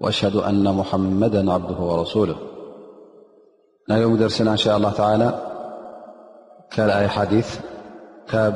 [0.00, 2.34] وأشهد أن محمدا عبده ورسوله
[3.90, 5.38] ن درسنا إن شاء الله تعالى
[6.76, 7.58] كلحديث
[8.34, 8.52] ب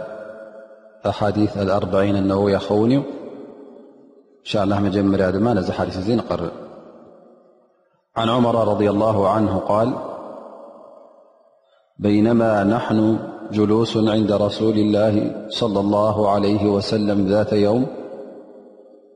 [1.09, 3.05] أحاديث الأربعين النبوية خوني إن
[4.53, 6.51] شاء الله مجمرد مانزحدثزنقر
[8.17, 9.89] عن عمر-رضي الله عنه -قال
[11.99, 13.19] بينما نحن
[13.53, 17.87] جلوس عند رسول الله صلى الله عليه وسلم- ذات يوم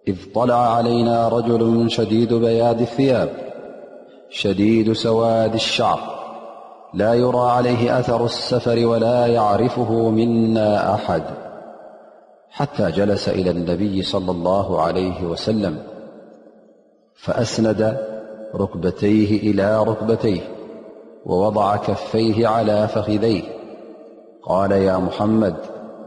[0.09, 3.29] اذ طلع علينا رجل شديد بياد الثياب
[4.31, 6.01] شديد سواد الشعر
[6.95, 11.23] لا يرى عليه أثر السفر ولا يعرفه منا أحد
[12.51, 15.79] حتى جلس إلى النبي- صلى الله عليه وسلم
[17.23, 17.97] فأسند
[18.55, 20.41] ركبتيه إلى ركبتيه
[21.27, 23.43] ووضع كفيه على فخذيه
[24.43, 25.55] قال يا محمد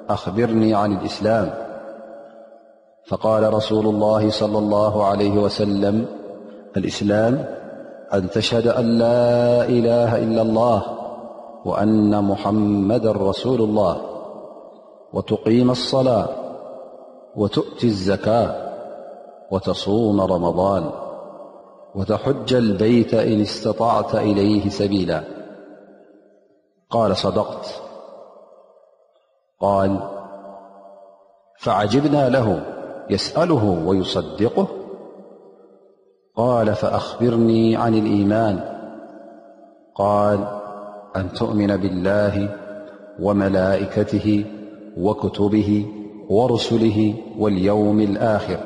[0.10, 1.61] أخبرني عن الإسلام
[3.12, 6.06] فقال رسول الله- صلى الله عليه وسلم
[6.78, 7.46] الإسلام
[8.14, 10.84] أن تشهد أن لا إله إلا الله
[11.66, 14.02] وأن محمدا رسول الله
[15.14, 16.26] وتقيم الصلاة
[17.36, 18.56] وتؤتي الزكاة
[19.52, 20.90] وتصوم رمضان
[21.96, 25.24] وتحج البيت إن استطعت إليه سبيلا
[26.90, 27.82] قال صدقت
[29.62, 30.00] قال
[31.60, 32.62] فعجبنا له
[33.12, 34.68] يسأله ويصدقه
[36.36, 38.60] قال فأخبرني عن الإيمان
[39.96, 40.48] قال
[41.16, 42.56] أن تؤمن بالله
[43.20, 44.46] وملائكته
[44.98, 45.88] وكتبه
[46.30, 48.58] ورسله واليوم الآخر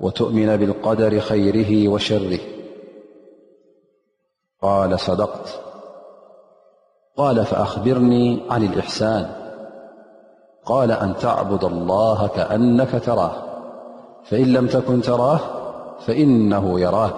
[0.00, 2.40] وتؤمن بالقدر خيره وشره
[4.62, 5.60] قالصدقت
[7.16, 9.30] قال فأخبرني عن الإحسان
[10.64, 13.51] قال أن تعبد الله كأنك تراه
[14.24, 15.40] فإن لم تكن تراه
[16.06, 17.14] فإنه يراك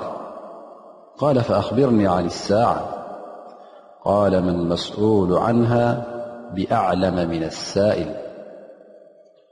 [1.19, 2.83] قال فأخبرني عن الساعة
[4.05, 6.05] قال من المسؤول عنها
[6.55, 8.15] بأعلم من السائل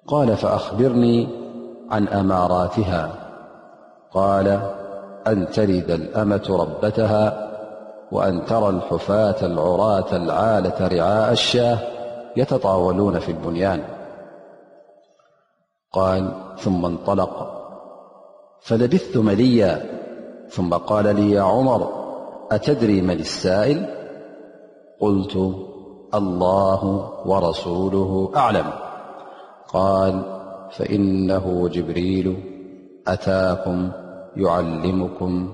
[0.07, 1.29] قال فأخبرني
[1.91, 3.11] عن أماراتها
[4.13, 4.47] قال
[5.27, 7.49] أن تلد الأمة ربتها
[8.13, 11.79] وأن ترى الحفاة العراة العالة رعاء الشاة
[12.37, 13.83] يتطاولون في البنيان
[15.93, 17.53] قال ثم انطلق
[18.61, 20.01] فلبثتمليا
[20.51, 21.93] ثم قال لي يا عمر
[22.53, 23.87] أتدري من السائل
[25.01, 25.37] قلت
[26.15, 28.71] الله ورسوله أعلم
[29.69, 30.23] قال
[30.71, 32.37] فإنه جبريل
[33.09, 33.91] أتاكم
[34.37, 35.49] يعلمكم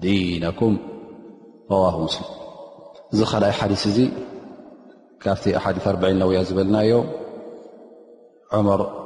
[0.00, 0.76] دينكم
[1.70, 2.26] رواه مسلم
[3.10, 4.08] زخل حدث زي
[5.20, 9.03] كافت أحاديثأربعي نويا زبلنا يومعمر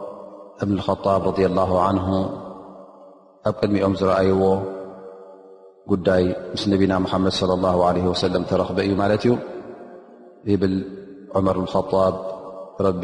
[0.65, 0.71] እብ
[1.05, 1.99] ጣብ ረ ላه ን
[3.49, 4.45] ኣብ ቅድሚኦም ዝረኣይዎ
[5.91, 6.25] ጉዳይ
[6.55, 9.35] ምስ ነቢና ሓመድ ص ላه ለ ወሰለም ተረክበ እዩ ማለት እዩ
[10.63, 10.75] ብል
[11.37, 11.93] ዑመር ጣብ
[12.87, 13.03] ረቢ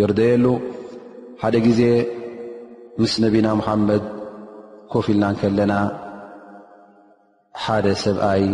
[0.00, 0.46] ይርደየሉ
[1.42, 1.80] ሓደ ጊዜ
[3.02, 4.04] ምስ ነብና ሙሓመድ
[4.94, 5.72] ኮፍ ኢልናን ከለና
[7.62, 8.44] ሓደ ሰብኣይ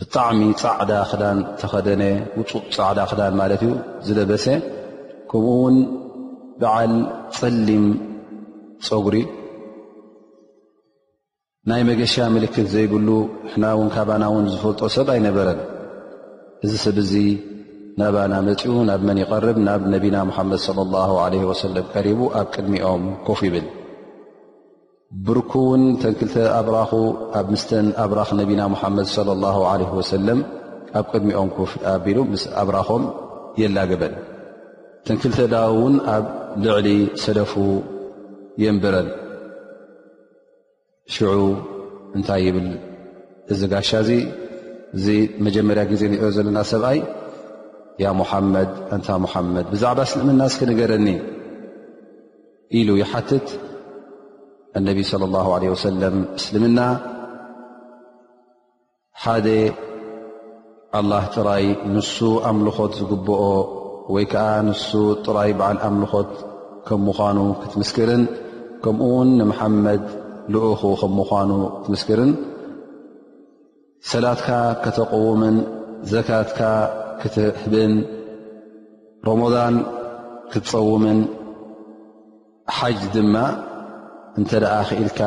[0.00, 2.02] ብጣዕሚ ፃዕዳ ክዳን ተኸደነ
[2.38, 3.72] ውፁእ ፃዕዳ ክዳን ማለት እዩ
[4.06, 4.46] ዝለበሰ
[5.30, 5.76] ከምኡውን
[6.62, 6.94] በዓል
[7.36, 7.84] ፀሊም
[8.86, 9.16] ፀጉሪ
[11.70, 13.08] ናይ መገሻ ምልክት ዘይብሉ
[13.52, 15.60] ሕና እውን ካባና እውን ዝፈልጦ ሰብ ኣይነበረን
[16.66, 17.12] እዚ ሰብ እዚ
[18.00, 21.04] ናባና መፂኡ ናብ መን ይቐርብ ናብ ነቢና ሙሓመድ ለ ላ
[21.34, 23.66] ለ ወሰለም ቀሪቡ ኣብ ቅድሚኦም ኮፍ ይብል
[25.28, 26.90] ብርኩ እውን ተንክልተ ኣብራኹ
[27.40, 29.06] ኣብ ምስተን ኣብራኽ ነቢና ሙሓመድ
[29.44, 30.42] ላ ለ ወሰለም
[31.00, 33.04] ኣብ ቅድሚኦም ኮፍ ኣቢሉ ምስ ኣብራኾም
[33.62, 34.14] የላገበን
[35.06, 36.24] ተንክልተዳ እውን ኣብ
[36.64, 36.88] ልዕሊ
[37.22, 37.52] ሰለፉ
[38.64, 39.08] የንበረን
[41.14, 41.34] ሽዑ
[42.16, 42.68] እንታይ ይብል
[43.52, 44.10] እዚ ጋሻ እዚ
[44.96, 45.06] እዚ
[45.46, 46.98] መጀመርያ ግዜ ንኦ ዘለና ሰብኣይ
[48.02, 51.08] ያ ሙሓመድ እንታ ሙሓመድ ብዛዕባ እስልምና እስክ ንገረኒ
[52.78, 53.48] ኢሉ ይሓትት
[54.78, 56.78] ኣነቢ صለى ላه ለ ወሰለም እስልምና
[59.22, 59.46] ሓደ
[60.98, 61.64] ኣላه ጥራይ
[61.94, 62.16] ንሱ
[62.50, 63.42] ኣምልኾት ዝግብኦ
[64.14, 64.90] ወይ ከዓ ንሱ
[65.24, 66.30] ጥራይ በዓል ኣምልኾት
[66.86, 68.22] ከም ምዃኑ ክትምስክርን
[68.84, 70.04] ከምኡ ውን ንመሓመድ
[70.52, 71.50] ልኡኹ ከም ምዃኑ
[71.82, 72.32] ክትምስክርን
[74.10, 74.48] ሰላትካ
[74.84, 75.56] ከተቐውምን
[76.12, 76.60] ዘካትካ
[77.22, 77.94] ክትህብን
[79.28, 79.74] ሮሞዳን
[80.52, 81.18] ክትፀውምን
[82.76, 83.36] ሓጅ ድማ
[84.40, 85.20] እንተ ደኣ ክኢልካ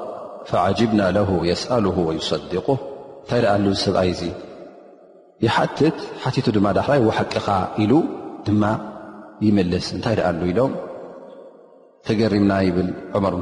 [0.50, 2.52] فጅبና ه يسأله ويصق
[3.50, 4.10] እንታይ ሰብኣይ
[6.34, 6.80] ት ቱ ድ ዳ
[7.18, 7.46] ሓቂኻ
[7.82, 7.92] ኢሉ
[8.46, 8.62] ድማ
[9.46, 10.72] ይልስ እንታይ ሉ ኢሎም
[12.06, 12.88] ተገሪምና ብል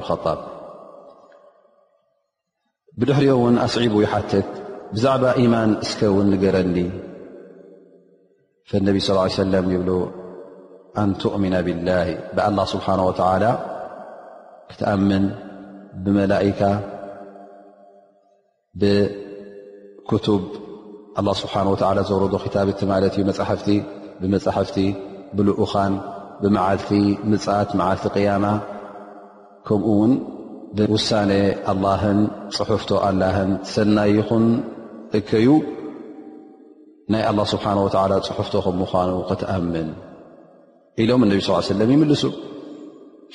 [0.00, 0.38] ር خጣብ
[3.00, 4.50] ብድሕሪኦ ን ኣስዒቡ يትት
[4.94, 5.92] ብዛዕባ ማን ስ
[6.24, 6.76] ን ንገረኒ
[8.70, 9.86] فነቢ صلى ا ሰለ ይብ
[11.02, 13.12] ኣንእሚና ብላه ብالله ስብሓنه و
[14.70, 15.24] ክትኣምን
[16.04, 16.60] ብመላئካ
[18.80, 20.42] ብክቱብ
[21.18, 21.68] ه ስሓه
[22.10, 23.68] ዘረዶ ክታብቲ ማት ዩ መሕፍቲ
[24.20, 24.76] ብመሕፍቲ
[25.36, 25.92] ብልኡኻን
[26.42, 26.90] ብመዓልቲ
[27.30, 28.44] ምፃት ዓልቲ قያማ
[29.66, 30.12] ከምኡ ውን
[30.94, 31.30] ውሳነ
[31.70, 32.02] ኣه
[32.56, 33.08] ፅሑፍቶ ኣ
[33.74, 34.46] ሰና ይኹን
[35.18, 35.46] እከዩ
[37.12, 37.76] ናይ ه ስብሓه
[38.26, 39.88] ፅሑፍቶ ምኳኑ ክትኣምን
[41.02, 42.22] ኢሎም እነቢ ስ ለም ይምልሱ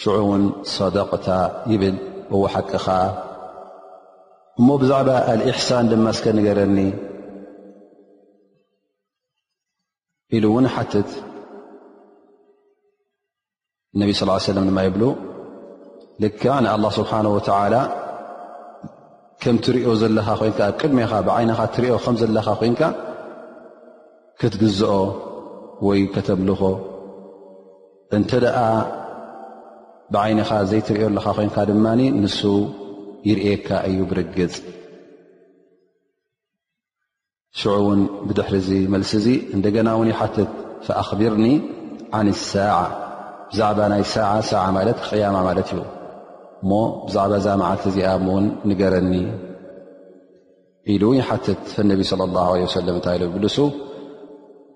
[0.01, 0.43] ሽዑ ውን
[0.75, 1.27] ሰደቅታ
[1.71, 1.95] ይብል
[2.53, 2.85] ሓቂኻ
[4.59, 6.77] እሞ ብዛዕባ ኣልእሕሳን ድማ ስከ ንገረኒ
[10.35, 11.09] ኢሉ እውን ሓትት
[14.01, 15.03] ነቢ ص ሰለ ድማ ይብሉ
[16.23, 17.19] ልካ ና ه ስብሓه
[17.73, 17.75] ላ
[19.43, 22.73] ከምትሪኦ ዘለኻ ኮይንካ ኣ ቅድሜኻ ብዓይነኻ ትሪኦ ከም ዘለኻ ኮን
[24.41, 24.93] ክትግዝኦ
[25.87, 26.61] ወይ ከተምልኾ
[28.17, 28.57] እንተ ደኣ
[30.13, 32.39] ብዓይኒኻ ዘይትሪዮ ኣለኻ ኮይንካ ድማኒ ንሱ
[33.29, 34.53] ይርእካ እዩ ብርግፅ
[37.59, 40.51] ሽዑ ውን ብድሕሪ ዚ መልሲ እዙ እንደገና ውን ይሓትት
[40.85, 41.45] ፈኣኽብርኒ
[42.19, 42.77] ዓን ሳዓ
[43.51, 44.17] ብዛዕባ ናይ ሳ
[44.49, 45.79] ሳ ማለት ክቅያማ ማለት እዩ
[46.63, 46.71] እሞ
[47.07, 49.13] ብዛዕባ ዛ መዓልቲ እዚኣ እውን ንገረኒ
[50.93, 53.57] ኢሉ እው ይሓትት ነቢ ለ ላه ለ ሰለም እንታይ ብልሱ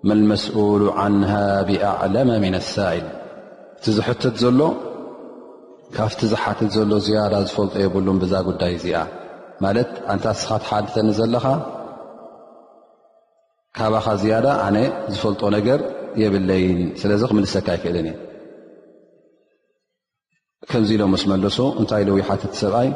[0.10, 1.31] መልመስኡሉ ዓንሃ
[1.68, 3.06] ብኣዕለመ ምና ኣሳኢል
[3.78, 4.62] እቲ ዝሕትት ዘሎ
[5.96, 8.98] ካብቲ ዝሓትት ዘሎ ዝያዳ ዝፈልጦ የብሉን ብዛ ጉዳይ እዚኣ
[9.63, 11.46] ማለት ኣንታ ስኻት ሓድተኒ ዘለካ
[13.80, 14.78] ካብኻ ዝያዳ ኣነ
[15.13, 15.80] ዝፈልጦ ነገር
[16.24, 18.18] የብለይን ስለዚ ክምልሰካ ኣይክእልንእየ
[20.69, 22.90] ከምዚ ኢሎም ምስ መለሱ እንታይ ለዊይ ሓትት ሰብኣይ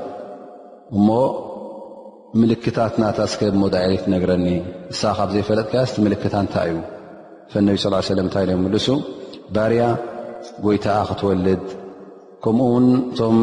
[0.98, 1.10] እሞ
[2.42, 4.48] ምልክታት ናታ ስከብ ሞዳኢሌት ነግረኒ
[4.94, 6.80] ንሳ ካብ ዘይፈለጥከ ስቲ ምልክታ እንታይ እዩ
[7.52, 8.88] ፈነብ ስ ላ ሰለም እንታይ ለ ምልሱ
[9.56, 9.84] ባርያ
[10.66, 11.64] ጎይታኣ ክትወልድ
[12.44, 13.38] ከምኡ ውን እቶም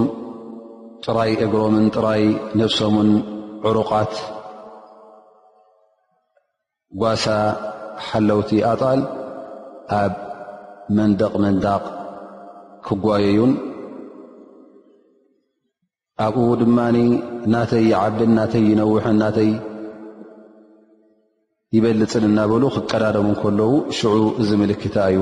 [1.05, 2.23] ጥራይ እግሮምን ጥራይ
[2.61, 3.11] ነፍሶምን
[3.69, 4.13] ዕሩቓት
[7.03, 7.25] ጓሳ
[8.09, 9.01] ሓለውቲ ኣጣል
[10.01, 10.15] ኣብ
[10.99, 11.83] መንደቕ መንዳቕ
[12.89, 13.55] ክጓየዩን
[16.27, 16.99] ኣብኡ ድማኒ
[17.55, 19.51] ናተይ ይዓብን ናተይ ይነውሑን ናተይ
[21.75, 25.21] ይበልፅን እናበሉ ክቀዳዶም ከለዉ ሽዑ እዚ ምልክታ እዩ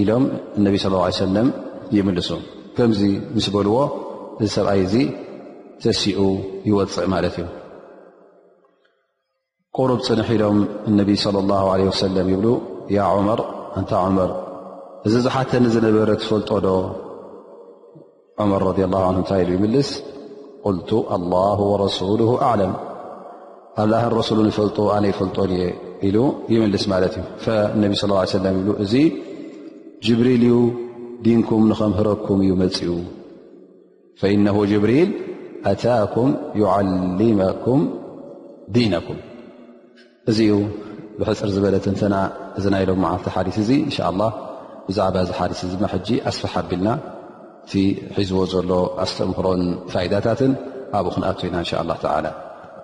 [0.00, 0.24] ኢሎም
[0.58, 1.46] እነቢ ስለ ሰለም
[1.96, 2.30] ይምልሱ
[2.76, 3.00] ከምዚ
[3.36, 3.76] ምስ በልዎ
[4.42, 4.94] እዚ ሰብኣይ እዚ
[5.84, 6.18] ተሲኡ
[6.70, 7.46] ይወፅእ ማለት እዩ
[9.76, 10.58] ቁሩብ ፅንሕ ኢሎም
[10.90, 12.46] እነቢ صለ ላ ለ ወሰለም ይብሉ
[12.96, 13.40] ያ ዑመር
[13.78, 14.30] እንታ ዑመር
[15.08, 16.72] እዚ ዝሓተ ንዝነበረ ዝፈልጦ ዶ
[18.42, 19.90] ዑመር ረ ላ ን እንታይ ኢሉ ይምልስ
[20.66, 22.20] ቁልቱ ኣላሁ ወረሱሉ
[22.50, 22.74] ኣዕለም
[23.82, 25.60] ኣብላህ ረሱሉን ይፈልጡ ኣነ ይፈልጦን እ
[26.08, 26.16] ኢሉ
[26.52, 27.50] ይምልስ ማለት እዩ
[27.82, 28.94] ነብ ስ ለ ይብ እዚ
[30.06, 30.56] ጅብሪል እዩ
[31.26, 32.88] ዲንኩም ንከምህረኩም እዩ መፅኡ
[34.20, 35.10] ፈኢነ ጅብሪል
[35.72, 36.30] ኣታኩም
[36.60, 37.82] ዩዓልመኩም
[38.76, 39.18] ዲነኩም
[40.32, 40.56] እዚ ዩ
[41.20, 42.14] ብሕፅር ዝበለተንተና
[42.58, 44.30] እዚ ናይሎም መዓልቲ ሓዲት እዚ እንሻ ላ
[44.88, 46.88] ብዛዕባ እዚ ሓዲስ እዚ ድ ሕጂ ኣስፈሓቢልና
[47.66, 47.72] እቲ
[48.16, 48.70] ሒዝዎ ዘሎ
[49.06, 49.62] ኣስተምህሮን
[49.94, 50.52] ፋይዳታትን
[50.98, 52.36] ኣብኡ ክንኣት ኢና እንሻ ላ ላ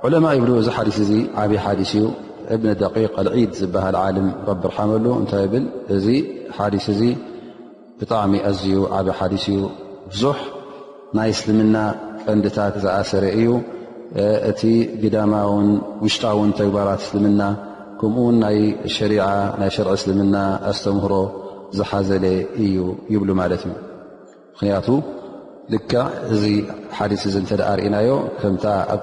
[0.07, 2.05] ዑለማ ይብ እዚ ሓዲስ እዚ ዓብይ ሓዲስ እዩ
[2.55, 5.65] እብኒ ደቂቅ ልዒድ ዝበሃል ዓለም ረቢ ርሓምሉ እንታይ ብል
[5.97, 6.07] እዚ
[6.57, 7.03] ሓዲስ እዚ
[7.99, 9.61] ብጣዕሚ ኣዝዩ ዓብይ ሓዲስ እዩ
[10.13, 10.39] ብዙሕ
[11.19, 11.77] ናይ እስልምና
[12.25, 13.49] ቀንዲታት ዝኣሰረ እዩ
[14.51, 14.63] እቲ
[15.05, 15.69] ግዳማውን
[16.05, 17.43] ውሽጣውን ተግባራት እስልምና
[18.03, 18.59] ከምኡውን ናይ
[18.99, 19.11] ሸ
[19.61, 20.37] ናይ ሸርዒ እስልምና
[20.73, 21.15] ኣስተምህሮ
[21.79, 22.25] ዝሓዘለ
[22.67, 22.77] እዩ
[23.15, 23.73] ይብሉ ማለት እዩ
[24.55, 24.87] ምክንያቱ
[25.73, 25.79] ድ
[26.35, 26.45] እዚ
[26.97, 28.11] ሓዲ እዚ ተ ርእናዮ
[28.41, 28.55] ከም
[28.93, 28.95] ኣ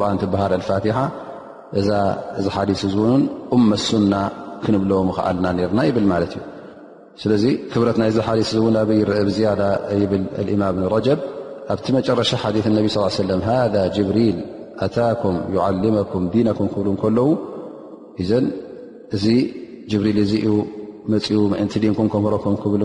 [0.00, 0.96] ርን ትበሃር ፋትሓ
[1.80, 1.82] እ
[2.46, 2.70] ዚ ሓዲ
[3.56, 4.14] እመ ሱና
[4.64, 6.42] ክንብለዎ ክኣልና ርና ይብል ማለት እዩ
[7.22, 8.30] ስለዚ ክብረት ናይዚ ሓ
[9.36, 9.48] ዝያ
[10.12, 10.12] ብ
[10.54, 11.18] እማም ረጀብ
[11.74, 12.76] ኣብቲ መጨረሻ ሓ ነ
[13.30, 13.32] ለ
[13.74, 14.38] ذ ጅብሪል
[14.86, 15.34] ኣታኩም
[15.96, 17.26] መኩም ዲነኩም ክብ ከለዉ
[18.30, 18.40] ዘ
[19.16, 19.24] እዚ
[19.90, 20.48] ጅብሪል እ ዩ
[21.12, 22.82] መፅኡ እንቲ ንኩም ክረኩም ብዉ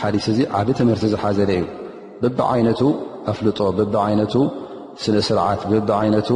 [0.00, 1.62] ሓዲስ እዚ ዓብ ትምህርቲ ዝሓዘ እዩ
[2.22, 2.80] ብቢ ዓይነቱ
[3.32, 4.34] ኣፍልጦ ብቢ ዓይነቱ
[5.04, 6.30] ስነ ስርዓት ብቢዓይነቱ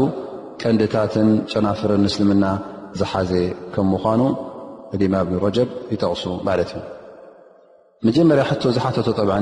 [0.61, 2.45] ቀንድታትን ጨናፍርን እስልምና
[3.01, 3.33] ዝሓዘ
[3.75, 4.21] ከም ምዃኑ
[5.13, 6.83] ማ ብን ረጀብ ይጠቕሱ ማለት እዩ
[8.07, 9.33] መጀመርያ ቶ ዝሓተቶ ጠዓ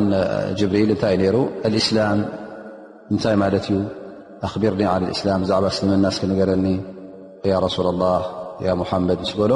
[0.58, 1.36] ጅብሪል እንታይዩ ነይሩ
[1.80, 2.20] እስላም
[3.12, 3.76] እንታይ ማለት እዩ
[4.48, 4.82] ኣክቢርኒ
[5.14, 6.66] እስላም ብዛዕባ እስልምና ስክንገረኒ
[7.52, 8.08] ያ ረሱላ ላ
[8.66, 9.52] ያ ሙሓመድ ንስበሎ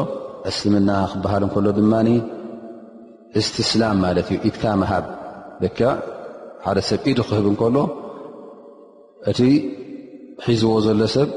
[0.50, 1.92] እስልምና ክበሃል ከሎ ድማ
[3.40, 5.04] እስትስላም ማለት እዩ ኢትካ መሃብ
[5.62, 5.80] ደካ
[6.64, 7.76] ሓደ ሰብ ኢዱ ክህብ እንከሎ
[9.30, 9.40] እቲ
[10.46, 11.28] ሒዝዎ ዘሎ ሰብ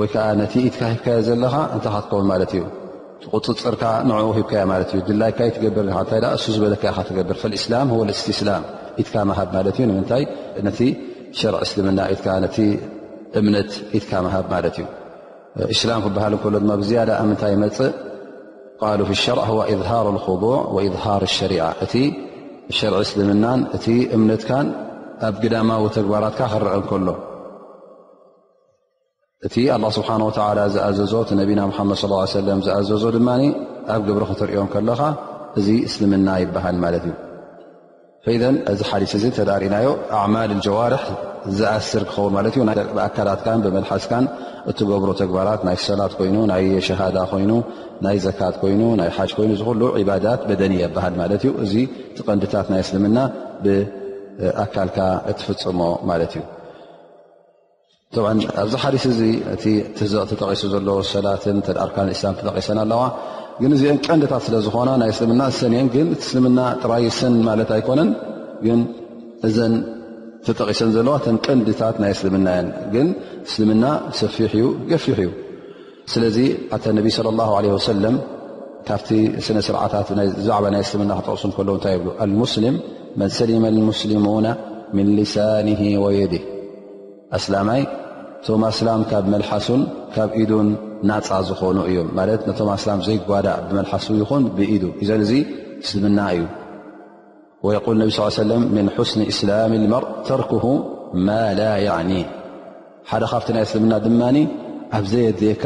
[0.00, 2.62] ወይከዓ ነቲ ኢትካ ሂብካዮ ዘለካ እንታካትከው ማለት እዩ
[3.36, 8.62] ቁፅፅርካ ንኡ ሂብካዮ ማለት እዩ ድላይካ ይ ትገብር እታይ እሱ ዝበለከ ካ ትገብር ፈልእስላም ወልእስስላም
[9.00, 10.24] ኢት ሃብ ማለት እዩ ንምታይ
[10.66, 10.78] ነቲ
[11.40, 12.56] ሸርዕ እስልምና ኢትዓ ነቲ
[13.40, 14.86] እምነት ኢትካ ሃብ ማለት እዩ
[15.74, 17.92] እስላም ክበሃል እከሎ ድማ ብዝያዳ ኣ ምንታይ መፅእ
[18.82, 21.72] ل ف الش ه إظهر الخضوع وإظهر الشرعة
[22.92, 23.44] ር እስልምና
[23.76, 23.78] እ
[24.16, 24.42] እምነት
[25.28, 26.62] ኣብ قዳማ وተግባራ ክር
[27.06, 27.08] ሎ
[29.46, 30.34] እቲ الله سحنه و
[30.98, 33.18] ዝዘ ና ድ صى ه ዘ ድ
[33.94, 34.60] ኣብ ብر ክትሪኦ
[35.58, 36.64] እዚ እስልምና ይሃ
[37.08, 37.16] እ
[38.70, 39.86] እዚ ሓዲስ እዚ ተዳሪእናዮ
[40.22, 41.04] ኣዕማል ጀዋርሕ
[41.58, 42.60] ዝኣስር ክኸውን ማለት እ
[42.96, 44.24] ብኣካላትካን ብመልሓስካን
[44.70, 47.50] እትገብሮ ተግባራት ናይ ሰላት ኮይኑ ናይ ሸሃዳ ኮይኑ
[48.04, 51.74] ናይ ዘካት ኮይኑ ናይ ሓጅ ኮይኑ እዚ ሉ ባዳት በደኒያ ይበሃል ማለት እዩ እዚ
[52.18, 53.18] ተቐንድታት ናይ እስልምና
[53.64, 54.98] ብኣካልካ
[55.32, 56.46] እትፍፅሞ ማለት እዩ
[58.62, 59.20] ኣብዚ ሓዲስ እዚ
[59.54, 63.02] እ ትዘቅ ተጠቂሱ ዘለ ሰላትን ርካ እስላም ተጠቂሰን ኣለዋ
[63.62, 68.10] ግን እዚአን ቀንዲታት ስለ ዝኾና ናይ እስልምና ሰንእየን ግን እእስልምና ጥራይ ሰን ማለት ኣይኮነን
[68.66, 68.80] ግን
[69.48, 69.74] እዘን
[70.46, 73.08] ተጠቂሰን ዘለዋ ተን ቀንዲታት ናይ እስልምና እየን ግን
[73.48, 73.84] እስልምና
[74.20, 75.30] ሰፊሕ እዩ ገፊሕ እዩ
[76.14, 76.38] ስለዚ
[76.84, 78.16] ተ ነቢ ለ ላ ለ ወሰለም
[78.88, 79.08] ካብቲ
[79.46, 80.08] ስነ ስርዓታት
[80.48, 82.76] ዛዕባ ናይ እስልምና ክጠቕሱ ከለዉ እንታይ ይብ ልሙስሊም
[83.20, 84.46] መን ሰሊመ ሙስሊሙን
[84.98, 85.68] ምን ሊሳን
[86.04, 86.44] ወየድህ
[87.38, 87.82] ኣስላማይ
[88.46, 89.82] ቶማ ኣስላም ካብ መልሓሱን
[90.14, 90.68] ካብ ኢዱን
[91.08, 91.14] ና
[91.48, 95.32] ዝኑ እዮ ማት ነቶም ኣስላም ዘይጓዳእ ብመልሓስ ይኹን ብኢዱ እዘን እዚ
[95.84, 96.42] እስልምና እዩ
[97.96, 98.02] ል ነ
[98.50, 100.50] ለ ምን ስኒ እስላም ልመር ተርክ
[101.26, 101.30] ማ
[101.60, 102.12] ላ ኒ
[103.10, 104.22] ሓደ ካብቲ ናይ እስልምና ድማ
[104.98, 105.64] ኣብዘ የዜካ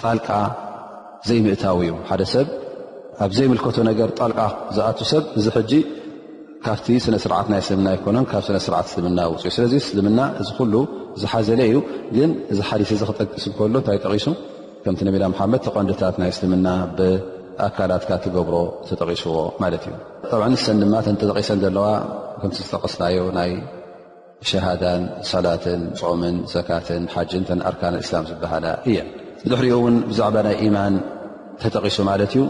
[0.00, 0.28] ጣልቃ
[1.28, 2.46] ዘይምእታው እዩ ሓደ ሰብ
[3.24, 4.40] ኣብ ዘይምልከቶ ነገር ጣልቃ
[4.76, 5.24] ዝኣት ሰብ
[5.70, 5.72] ዚ
[6.64, 10.78] ካብቲ ስነ ስርዓት ናይ እስልምና ይኮነን ካብ ስነስርዓት እስልምና ውፅኢ ስለዚ እስልምና እዚ ሉ
[11.20, 11.76] ዝሓዘለ እዩ
[12.16, 14.26] ግን እዚ ሓዲስ እዚ ክጠቅስ ከሎ እንታይ ጠቂሱ
[14.82, 16.66] ከምቲ ነቢና መሓመድ ተቐንዲታት ናይ እስልምና
[16.98, 18.56] ብኣካላትካ ትገብሮ
[18.88, 19.84] ተጠቂስዎ ማለት
[20.32, 21.86] እዩ ሰን ድማ ተጠቂሰን ዘለዋ
[22.42, 23.52] ከም ዝጠቀስናዮ ናይ
[24.50, 25.02] ሸሃዳን
[25.32, 28.98] ሳላትን ፅዑምን ዘካትን ሓጅን ተ ኣርካና እስላም ዝበሃላ እየ
[29.44, 30.94] ብድሕሪኡ ውን ብዛዕባ ናይ ኢማን
[31.62, 32.42] ተጠቂሱ ማለት እዩ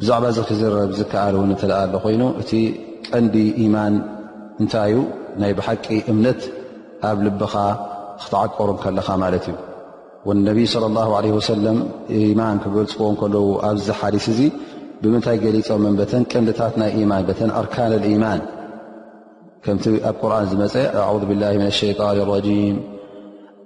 [0.00, 2.50] ብዛዕባ እዚ ክዝረብ ዝከኣል እውን ተለኣ ሎ ኮይኑ እቲ
[3.12, 3.34] ቀንዲ
[3.64, 3.94] ኢማን
[4.62, 4.94] እንታይዩ
[5.42, 6.40] ናይ ብሓቂ እምነት
[7.10, 7.54] ኣብ ልብኻ
[8.22, 9.54] ክትዓቀሩ ከለኻ ማለት እዩ
[10.30, 11.78] ወነብይ ስለ ላ ለ ሰለም
[12.20, 14.40] ኢማን ክገልፅዎን ከለዉ ኣብዚ ሓዲስ እዙ
[15.02, 18.40] ብምንታይ ገሊፆምን በተን ቀንዲታት ናይ ማን ተን ኣርካን ልኢማን
[19.64, 20.74] ከምቲ ኣብ ቁርን ዝመፀ
[21.06, 22.76] ኣ ብላ ምን ሸይጣን ራጂም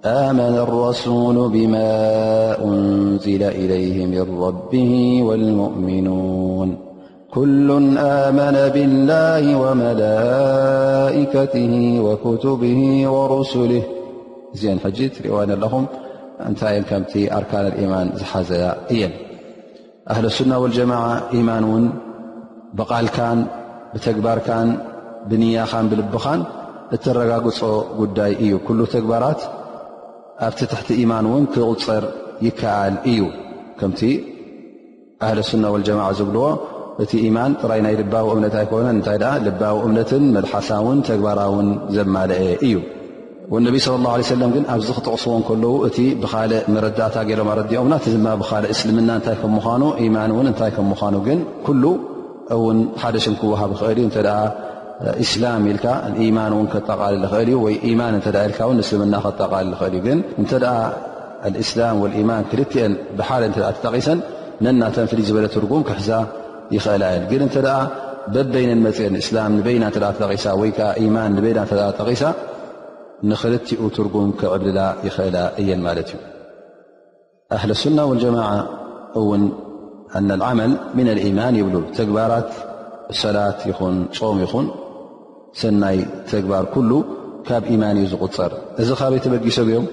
[0.04, 1.85] آمن الرسول بما
[2.64, 6.78] أنزل إليه من ربه والمؤمنون
[7.33, 13.83] كل آمن بالله وملئكته وكتبه ورسله
[14.57, 14.59] እ
[14.97, 15.73] ج እو ለኹ
[16.50, 17.02] እታ ከም
[17.38, 19.02] ኣርካن الإيማን ዝሓዘያ እየ
[20.12, 21.02] ኣهل لسنة والጀماع
[21.37, 21.85] إيማን ን
[22.78, 23.19] ብቓልካ
[23.92, 24.49] ብተግባርካ
[25.28, 26.25] ብنያኻ بልبኻ
[26.95, 27.59] እتረጋግፆ
[28.00, 29.40] ጉዳይ እዩ ل ግባራት
[30.47, 32.04] ኣብቲ ትሕቲ ኢማን እውን ክቁፅር
[32.47, 33.20] ይከኣል እዩ
[33.80, 34.00] ከምቲ
[35.25, 36.47] ኣህልሱና ወልጀማ ዝብልዎ
[37.02, 42.75] እቲ ኢማን ጥራይ ናይ ልባዊ እምነት ኣይኮነን እታይ ልባዊ እምነትን መድሓሳውን ተግባራውን ዘማለአ እዩ
[43.66, 48.70] ነቢ ስለ ላه ለም ግን ኣብዚ ክጥቕስዎ ከለዉ እቲ ብካል መረዳእታ ገሎም ኣረዲኦምና እቲድማ ብካልእ
[48.75, 51.85] እስልምና እንታይ ከምኳኑ ኢማን እውን እታይ ከምዃኑ ግን ኩሉ
[52.56, 54.09] እውን ሓደ ሽን ክወሃብ ክእል እዩ
[55.04, 55.80] ጠቃ ጠሰ
[56.73, 57.54] ተ ለ
[65.71, 66.02] ጉም ክ
[67.69, 67.99] ላ ግ
[68.35, 68.64] በበይ
[73.30, 74.78] ና ንክኡ ርጉም ክዕላ
[75.61, 75.90] እየ ኣ
[78.11, 78.28] والጀ
[80.26, 82.50] ن يማን ብ ተግባራት
[83.23, 83.38] ሰላ
[84.19, 84.66] ጾም ይኹን
[85.61, 85.99] ሰናይ
[86.33, 86.90] ተግባር ኩሉ
[87.47, 88.52] ካብ ኢማን እዩ ዝቁፅር
[88.83, 89.87] እዚ ካበይ ተበጊሰብ እዮም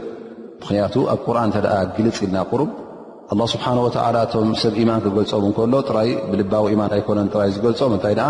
[0.62, 2.70] ምክንያቱ ኣብ ቁርን ተ ደ ግልፅ ኢልና ቁሩብ
[3.34, 8.16] ኣላ ስብሓን ወላ እቶም ሰብ ኢማን ክገልፆም ንከሎ ራይ ብልባዊ ማን ኣይኮነን ጥራይ ዝገልፆም እንታይ
[8.20, 8.30] ደኣ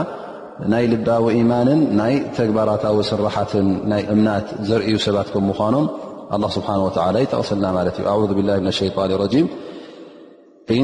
[0.74, 5.86] ናይ ልባዊ ኢማንን ናይ ተግባራታዊ ስራሓትን ናይ እምናት ዘርእዩ ሰባት ከምኳኖም
[6.38, 9.12] ኣላ ስብሓ ወላ ይጠቕሰልና ማለት እዩ ኣ ብላ ምን ሸይጣን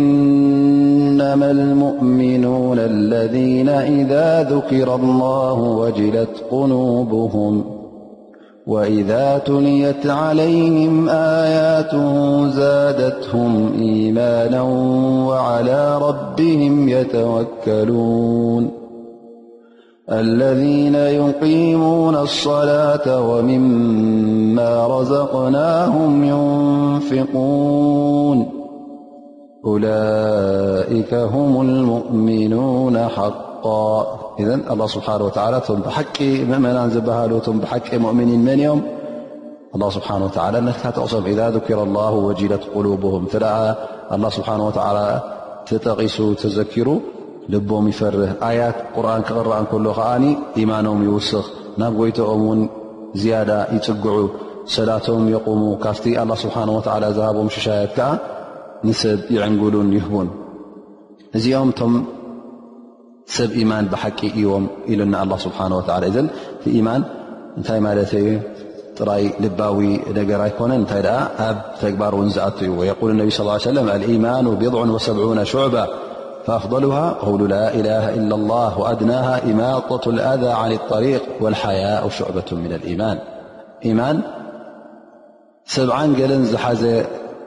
[0.01, 7.63] ም إنما المؤمنون الذين إذا ذكر الله وجلت قنوبهم
[8.67, 11.91] وإذا تليت عليهم آيات
[12.53, 14.62] زادتهم إيمانا
[15.27, 18.72] وعلى ربهم يتوكلون
[20.12, 28.52] الذين يقيمون الصلاة ومما رزقناهم ينفقون
[29.72, 29.74] ؤ
[34.93, 35.20] ስه
[35.86, 36.17] ብሓቂ
[36.50, 37.32] ምእመናን ዝሃሉ
[37.72, 38.79] ሓቂ ؤምኒን መን ኦም
[39.98, 40.25] ስሓه
[40.82, 44.50] ተቕሶም ذ ወለት بም ስ
[45.70, 46.89] ተጠቂሱ ተዘኪሩ
[47.51, 50.10] ልቦም ይፈርህ ያት ቁርን ክቕረአ ሎ ከዓ
[50.72, 51.46] ማኖም ይውስኽ
[51.82, 52.62] ናብ ጎይኦም ን
[53.22, 54.17] ዝያዳ ይፅግዑ
[54.75, 55.98] ሰላቶም የቁሙ ካብ
[56.41, 56.55] ስه
[57.17, 58.08] ዝሃቦም ሽሻያትዓ
[58.83, 61.35] يعنلن يهبن م
[63.35, 64.03] س إيمان بح
[64.51, 64.65] وم
[64.99, 66.07] ل الله سبحانه وتالى
[66.77, 67.01] إيمان
[68.99, 69.77] ت ري لبو
[70.17, 70.71] نر يكن
[71.81, 72.29] تجبر ن
[72.79, 75.85] ويقول انب صلى الله عيه سم الإيمان بضع وسبعون شعبة
[76.45, 83.17] فأفضلها قول لا إله إلا الله وأدناها إماطة الأذا عن الطريق والحياء شعبة من الإيمان
[83.87, 84.15] إيمان
[85.75, 86.55] سعن جل ز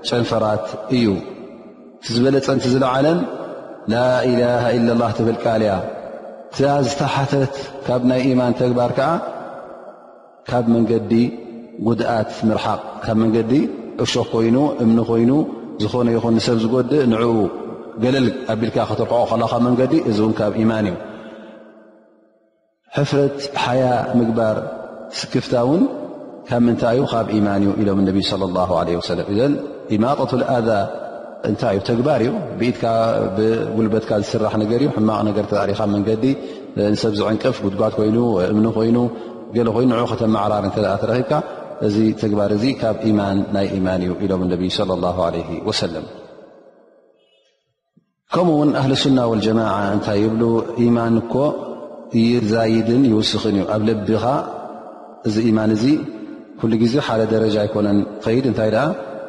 [0.08, 0.66] ጨንፈራት
[0.96, 1.06] እዩ
[2.06, 3.18] ቲዝበለፀንቲ ዝለዓለን
[3.92, 5.74] ላኢላሃ ኢላ ላ ትብል ቃል ያ
[6.56, 7.54] ቲ ዝተሓተት
[7.86, 9.08] ካብ ናይ ኢማን ተግባር ከዓ
[10.50, 11.12] ካብ መንገዲ
[11.86, 13.52] ጉድኣት ምርሓቕ ካብ መንገዲ
[14.04, 15.32] እሾክ ኮይኑ እምኒ ኮይኑ
[15.82, 17.34] ዝኾነ ይኹን ንሰብ ዝጎዲእ ንዕኡ
[18.04, 20.96] ገለል ኣቢልካ ክትርክዖ ከላ ካብ መንገዲ እዚ እውን ካብ ኢማን እዩ
[22.96, 23.84] ሕፍረት ሓያ
[24.20, 24.56] ምግባር
[25.20, 25.82] ስክፍታ እውን
[26.50, 29.50] ካብ ምንታይ እዩ ካብ ኢማን እዩ ኢሎም እነቢይ ለ ላ ለ ወሰለም ዘ
[29.94, 30.60] ኢማጠት ኣ
[31.48, 32.84] እንታይ እዩ ተግባር እዩ ብኢትካ
[33.36, 36.24] ብጉልበትካ ዝስራሕ ነገር እዩ ሕማቕ ነገር ተጣሪኻ መንገዲ
[36.92, 38.16] ንሰብ ዝዕንቅፍ ጉድጓት ኮይኑ
[38.52, 38.96] እምኒ ኮይኑ
[39.56, 40.64] ገለ ኮይኑ ን ከተ መዕራር
[41.02, 41.30] ተረብካ
[41.86, 46.06] እዚ ተግባር እዚ ካብ ኢማን ናይ ማን እዩ ኢሎም ነ ለ ለ ወሰለም
[48.34, 49.60] ከምኡ ውን ኣህል ስና ወጀማ
[49.96, 50.40] እንታይ ይብ
[50.86, 51.44] ኢማን ኮ
[52.26, 54.24] ይዛይድን ይወስክን እዩ ኣብ ለቢኻ
[55.28, 55.84] እዚ ማን እዚ
[56.60, 58.70] ኩሉ ግዜ ሓደ ደረጃ ይኮነን ከይድ እንታይ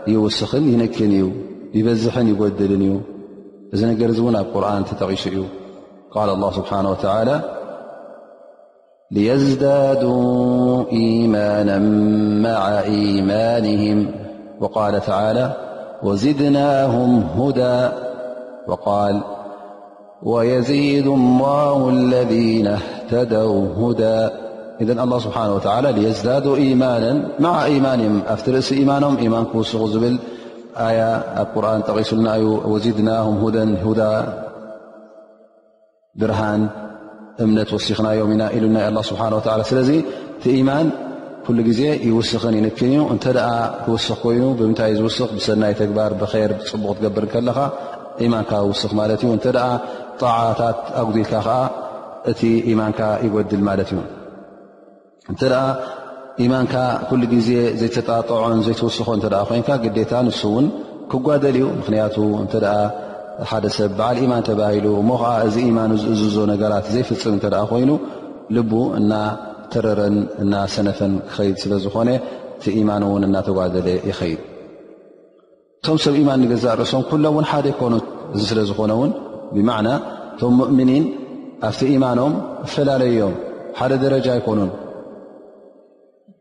[0.08, 1.34] يوسخن ينكن ي
[1.74, 3.02] يبزحن يدلن ي
[3.76, 5.38] ذن جرزونا بقرآن تتغي شي
[6.12, 7.42] قال الله سبحانه وتعالى
[9.12, 11.80] ليزدادوا إيمانا
[12.50, 14.12] مع إيمانهم
[14.62, 15.54] وقال تعالى
[16.04, 17.90] وزدناهم هدى
[18.68, 19.22] وقال
[20.24, 24.30] ويزيد الله الذين اهتدوا هدى
[24.86, 25.52] ذ له ስብሓه
[26.26, 26.48] ዳዱ
[26.82, 27.06] ማና
[27.44, 27.52] ማ
[27.86, 30.16] ማን እ ኣብቲ ርእሲ ማኖም ማን ክስ ዝብል
[30.88, 31.00] ኣያ
[31.42, 33.10] ኣብ ቁርን ጠቂሱልናዩ ወዚድና
[33.56, 34.02] ደን ዳ
[36.22, 36.62] ብርሃን
[37.44, 39.22] እምነት ወሲኽናዮም ኢና ኢሉይ ስሓ
[39.70, 39.80] ስለ
[40.44, 40.88] ቲ ማን
[41.48, 43.26] ኩ ዜ ይስኽን ይንክን ዩ እተ
[43.86, 47.58] ክስ ኮይኑ ብምንታይ ዝስ ብሰናይ ግባር ብር ፅቡቕ ትገብርከለኻ
[48.34, 48.46] ማን
[48.82, 49.46] ስ ማ እዩ እተ
[50.22, 51.58] ጣዓታት ኣጉዲልካ ከዓ
[52.32, 52.42] እቲ
[52.82, 54.00] ማንካ ይጎድል ማለት እዩ
[55.32, 55.64] እንተ ደኣ
[56.44, 56.74] ኢማንካ
[57.08, 60.66] ኩሉ ግዜ ዘይተጣጠዖን ዘይትወስኮን እተ ኮይንካ ግዴታ ንሱ ውን
[61.12, 62.84] ክጓደል እዩ ምክንያቱ እንተ ኣ
[63.50, 67.92] ሓደ ሰብ በዓል ኢማን ተባሂሉ እሞ ከዓ እዚ ኢማን ዝእዝዞ ነገራት ዘይፍፅም እተኣ ኮይኑ
[68.56, 72.10] ልቡ እናተረረን እናሰነፈን ክኸይድ ስለ ዝኾነ
[72.58, 74.40] እቲ ኢማን እውን እናተጓደለ ይኸይድ
[75.82, 77.94] እቶም ሰብ ኢማን ንገዛእ ርእሶም ኩሎም እውን ሓደ ይኮኑ
[78.36, 79.12] እ ስለ ዝኾነውን
[79.56, 79.90] ብማዕና
[80.36, 81.06] እቶም ሙእምኒን
[81.70, 82.34] ኣብቲ ኢማኖም
[82.66, 83.36] ኣፈላለየዮም
[83.80, 84.72] ሓደ ደረጃ ኣይኮኑን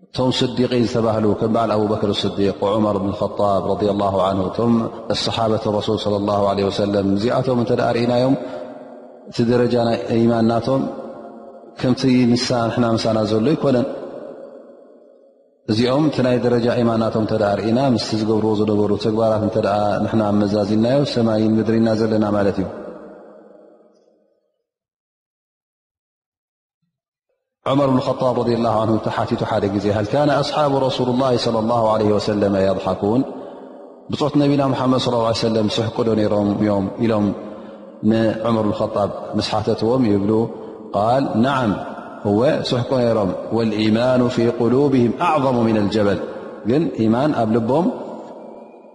[0.08, 4.72] እቶም ስዲق ዝተባሃሉ ከም በዓል ኣብበክር ስዲቅ ዑመር ብ ጣብ ه እቶም
[5.24, 7.58] ሰሓበት ረሱል ه ሰለ ዚኣቶም
[7.96, 8.34] ርእናዮም
[9.30, 9.74] እቲ ደረጃ
[10.30, 10.82] ማንናቶም
[11.80, 12.02] ከምቲ
[12.46, 12.50] ሳ
[12.84, 13.86] ና ምሳና ዘሎ ይኮነን
[15.72, 17.24] እዚኦም ቲ ናይ ደረጃ ማናቶም
[17.60, 22.66] ርኢና ምስቲ ዝገብርዎ ዝነበሩ ተግባራት እ ና መዛዝናዮ ሰማይ ምድሪና ዘለና ማለት እዩ
[27.66, 28.98] عمر بن الخطاب رضي الله عنه
[29.96, 33.24] هل كان أصحاب رسول الله صلى الله عليه وسلم يضحكون
[34.10, 35.84] ب نبا محمد صىى اله عيه وسلم سح
[38.02, 40.48] نعمر بن الخطاب مسم يبل
[40.92, 41.74] قال نعم
[42.26, 46.18] ه سح رم والإيمان في قلوبهم أعظم من الجبل
[47.00, 47.86] إيمان لبم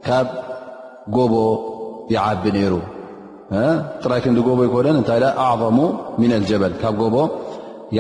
[0.08, 1.34] ب ب
[2.16, 2.74] يعب نر
[4.04, 4.42] ك
[5.10, 5.62] ك أعظ
[6.18, 6.44] من ال
[7.98, 8.00] ሩ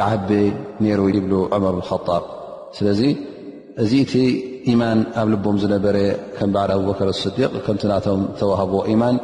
[1.31, 2.07] ብ ር خط
[2.77, 2.87] ስለ
[3.83, 4.13] እዚ ቲ
[4.71, 5.97] يማን ኣብ ልቦም ዝነበረ
[6.37, 7.75] ከም ባዓ ኣبከር اصዲق ከም
[8.39, 9.15] ተዋህዎ ማን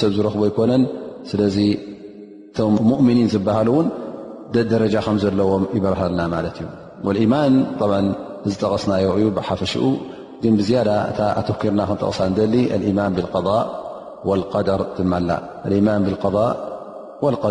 [0.00, 0.82] ሰብ ዝረክቦ ይኮነን
[1.30, 2.58] ስለ እቶ
[3.00, 3.68] ؤምኒን ዝበሃን
[4.54, 6.20] ደ ደረጃ ከዘለዎም ይበረሃና
[6.56, 6.58] ት
[7.04, 7.54] እዩ اማን
[8.46, 8.92] እዚ ጠቐስና
[9.24, 9.84] ዩ ሓፈሽኡ
[11.48, 12.88] ተክርና ክጠቕሳ ደ
[17.24, 17.50] وا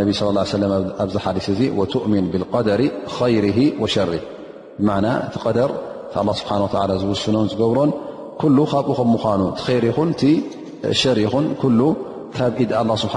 [0.00, 0.62] ነቢ صለ ه ሰለ
[1.02, 1.60] ኣብዚ ሓዲث እዚ
[1.92, 2.80] ትእሚን ብقደር
[3.16, 3.44] ከይር
[3.82, 4.10] ወሸር
[4.86, 5.70] ብና እቲ ደር
[6.40, 6.50] ስብሓ
[7.02, 7.90] ዝውስኖን ዝገብሮን
[8.40, 10.10] ኩ ካብኡ ከም ምኳኑ ቲ ይር ይኹን
[10.92, 11.44] እሸር ይኹን
[12.36, 12.64] ካብ ኢ
[13.02, 13.12] ስብ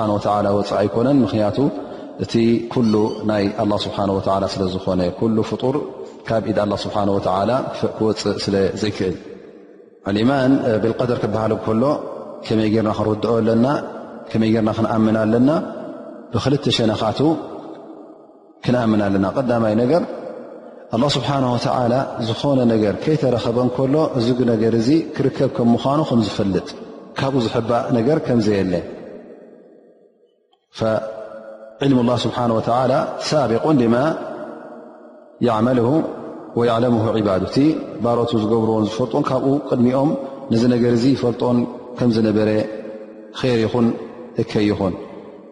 [0.57, 1.57] ወፅእ ኣይኮነን ምክንያቱ
[2.23, 2.33] እቲ
[3.29, 3.43] ናይ
[3.85, 5.01] ስብሓه ስለ ዝኾነ
[5.51, 5.75] ፍጡር
[6.29, 6.91] ካብ ኢ ስብ
[7.97, 10.51] ክወፅእ ስለዘይክእል ማን
[10.99, 11.83] ብደር ክበሃል ከሎ
[12.47, 13.65] ከመይ ርና ክንርድዖ ኣለና
[14.31, 15.49] ከመይ ርና ክንኣምን ኣለና
[16.33, 17.19] ብክልተ ሸነኻቱ
[18.63, 20.01] ክንኣምን ኣለና ቀዳማይ ነገር
[21.01, 21.57] ላ ስብሓነه ወ
[22.27, 26.67] ዝኾነ ነገር ከይተረኸበን ከሎ እዚ ነገር እዚ ክርከብ ከም ምዃኑ ከም ዝፈልጥ
[27.19, 28.73] ካብኡ ዝሕባእ ነገር ከምዘየለ
[31.85, 32.37] ዕልሚ ላ ስብሓ
[33.29, 33.95] ሳቢቆን ድማ
[35.57, 35.79] ዕመል
[36.59, 37.57] ወዕለም ዕባዱ እቲ
[38.03, 40.11] ባሎቱ ዝገብርዎን ዝፈልጦን ካብኡ ቅድሚኦም
[40.53, 41.57] ነዚ ነገር እዚ ይፈልጦን
[41.99, 42.49] ከም ዝነበረ
[43.43, 43.87] ር ይኹን
[44.43, 44.93] እከ ይኹን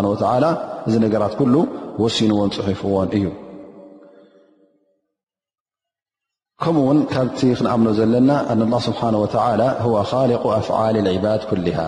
[0.88, 1.56] እዚ ነገራት ሉ
[2.02, 3.26] ወሲንዎን ፅሒፍዎን እዩ
[6.64, 8.32] ከምኡ ውን ካብቲ ክነኣምኖ ዘለና
[8.88, 9.62] ስብሓ ወላ
[10.10, 11.78] ካሊق ኣፍል ዕባድ ኩሃ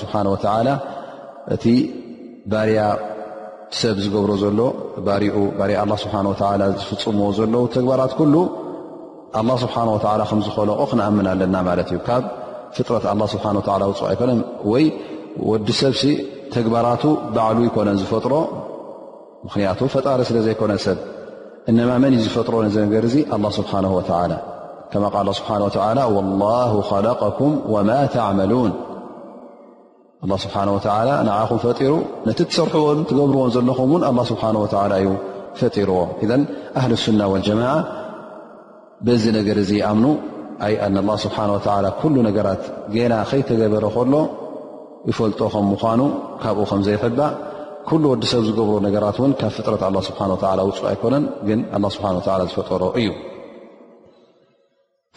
[0.00, 0.14] ስብሓ
[0.68, 0.74] ላ
[1.54, 1.64] እቲ
[2.52, 2.80] ባርያ
[3.80, 4.58] ሰብ ዝገብሮ ዘሎ
[5.60, 6.14] ኡ ርያ ስብሓ
[6.80, 8.36] ዝፍፅሞዎ ዘለዉ ተግባራት ሉ
[9.64, 9.76] ስብሓ
[10.20, 11.98] ላ ከምዝከለቁ ክነኣምን ኣለና ማለት እዩ
[12.78, 12.88] ፍጥ
[13.32, 13.34] ፅ
[14.08, 14.10] ኣ
[14.82, 14.84] ይ
[15.48, 15.92] ወዲ ሰብ
[16.54, 17.02] ተግባራቱ
[17.34, 18.34] ባዕሉ ኮነ ዝፈጥሮ
[19.52, 19.54] ክ
[19.94, 20.98] ፈጣሪ ስለ ዘይኮነ ሰብ
[21.70, 22.66] እ መን ዩ ፈጥሮ ነ
[24.92, 25.32] ه له ق
[25.94, 25.96] ن
[31.32, 31.92] ه ኹ ፈሩ
[32.26, 34.30] ነቲ ሰርዎን ገብርዎ ዘለኹም እዩ
[35.60, 36.34] ፈርዎ ና
[39.08, 39.66] ال ዚ ነገር እ
[41.24, 41.36] ስብሓ
[41.84, 42.62] ላ ኩሉ ነገራት
[42.94, 44.14] ገና ከይተገበረ ከሎ
[45.10, 46.00] ይፈልጦ ከም ምኳኑ
[46.42, 47.34] ካብኡ ከምዘይሕባእ
[47.88, 50.20] ኩሉ ወዲ ሰብ ዝገብሮ ነገራት ውን ካብ ፍጥረት ስብሓ
[50.68, 51.60] ውፁእ ኣይኮነን ግን
[51.96, 52.08] ስብሓ
[52.50, 53.08] ዝፈጠሮ እዩ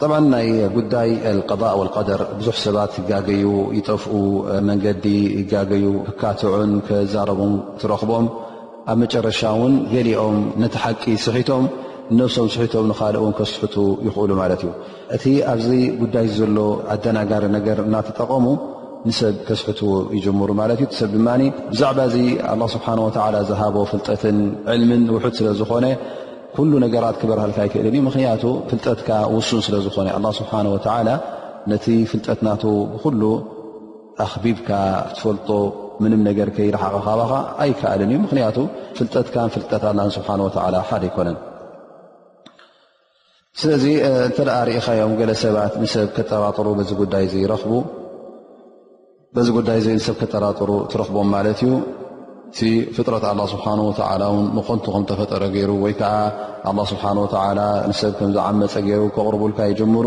[0.02, 1.32] ጣብዓ ናይ ጉዳይ እ
[1.96, 3.44] ቀደር ብዙሕ ሰባት ይጋገዩ
[3.78, 4.12] ይጠፍኡ
[4.68, 5.04] መንገዲ
[5.40, 8.26] ይጋገዩ ክካትዑን ክዛረቡን ትረኽቦም
[8.92, 11.66] ኣብ መጨረሻ ውን ገሊኦም ነቲ ሓቂ ስሒቶም
[12.18, 13.74] ነብሶም ስሕቶም ንካል ውን ከስሕት
[14.06, 14.70] ይኽእሉ ማለት እዩ
[15.16, 15.66] እቲ ኣብዚ
[16.02, 16.56] ጉዳይ ዘሎ
[16.94, 18.46] ኣደናጋሪ ነገር እናተጠቐሙ
[19.08, 19.80] ንሰብ ከስሕት
[20.16, 21.28] ይጀምሩ ማለት እዩ ሰብ ድማ
[21.72, 22.16] ብዛዕባ ዚ
[22.74, 22.86] ስብሓ
[23.50, 24.38] ዝሃቦ ፍልጠትን
[24.74, 25.86] ዕልምን ውሑድ ስለዝኮነ
[26.56, 30.08] ኩሉ ነገራት ክበርሃልካ ኣይክእልን እዩ ምክንያቱ ፍልጠትካ ውሱን ስለዝኮነ
[30.40, 30.52] ስብሓ
[31.70, 32.52] ነቲ ፍልጠት ና
[32.94, 33.22] ብኩሉ
[34.24, 34.70] ኣኽቢብካ
[35.16, 35.48] ትፈልጦ
[36.02, 37.32] ምንም ነገር ከይርሓቕ ካባካ
[37.64, 38.56] ኣይከኣልን እዩ ምክንያቱ
[38.98, 40.28] ፍልጠትካን ፍልጠት ኣ ስብሓ
[40.74, 41.36] ላ ሓደ ኣይኮነን
[43.60, 43.84] ስለዚ
[44.36, 46.92] ተ ርእኻዮም ገለ ሰባት ሰብ ከጠራሩ ዚ
[49.56, 51.72] ጉዳይ ሰብ ከጠራጥሩ ትረኽቦም ማለት እዩ
[52.52, 52.58] እቲ
[52.96, 53.82] ፍጥረት ስብሓ ን
[54.58, 57.04] ንኮንቱ ከ ተፈጠረ ገይሩ ወይ ከዓ ስብሓ
[57.90, 60.06] ንሰብ ከም ዝዓመፀ ገይሩ ከቕርቡልካ ይጀምሩ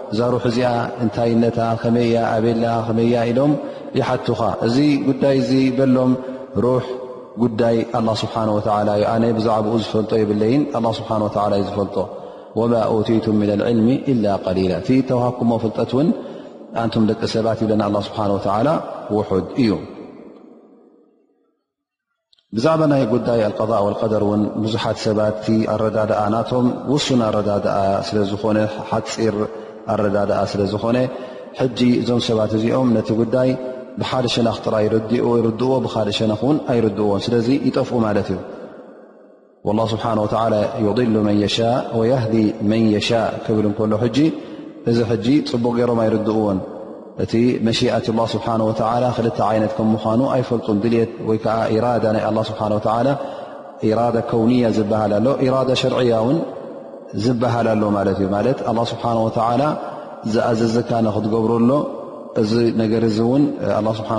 [0.13, 0.69] እዛ ሩሕ እዚኣ
[1.03, 3.51] እንታይ ነታ ከመያ ኣበላ ከመያ ኢሎም
[3.99, 6.11] ይሓትኻ እዚ ጉዳይ ዚ በሎም
[6.65, 6.85] ሩሕ
[7.43, 7.77] ጉዳይ
[8.21, 8.35] ስብሓ
[9.21, 10.53] ነ ብዛኡ ዝፈልጦ የብለይ
[10.99, 11.09] ስብሓ
[11.61, 11.95] ዩ ዝፈልጦ
[12.73, 12.81] ማ
[13.17, 13.37] ይቱም
[13.69, 14.27] ልሚ ሊላ
[15.09, 16.09] ተዋሃክሞ ፍጠት ን
[16.83, 18.19] ኣንም ደቂ ሰባት ይብለና ስብሓ
[19.31, 19.71] ውድ እዩ
[22.57, 23.41] ብዛዕባ ናይ ጉዳይ
[24.13, 25.43] ደር ን ብዙሓት ሰባት
[25.73, 28.57] ኣረዳኣ ናቶም ውሱን ኣረዳ ኣ ስለዝኮነ
[28.89, 29.35] ሓፂር
[30.03, 30.17] ረዳ
[30.51, 30.97] ስለ ዝኾነ
[31.77, 33.49] ጂ እዞም ሰባት እዚኦም ነቲ ጉዳይ
[34.01, 34.75] ብሓደሸና ጥራ
[35.29, 35.31] ዎ
[36.09, 38.39] ደሸ ን ኣይርዎ ስለዚ ይጠፍ ማለት እዩ
[39.73, 40.11] اله ስሓه
[40.99, 43.99] ضሉ ን ي ን يሻء ክብል ሎ
[44.91, 44.97] እዚ
[45.51, 46.59] ፅቡቅ ገሮም ኣይርድእዎን
[47.23, 47.33] እቲ
[47.67, 48.71] መሽት ه ስብه
[49.17, 52.51] ክል ይነት ምኑ ኣይፈልጡን ድልት ወዓ ዳ ናይ ስ
[54.01, 56.37] ራዳ ውንያ ዝበሃል ኣሎ ራዳ شርያ ውን
[57.23, 59.61] ዝበሃል ኣሎ ማለት እዩ ማለት ኣላ ስብሓን ወተላ
[60.33, 61.73] ዝኣዘዘካ ንክትገብረ ሎ
[62.41, 63.43] እዚ ነገር እዚ እውን
[63.99, 64.11] ስብሓ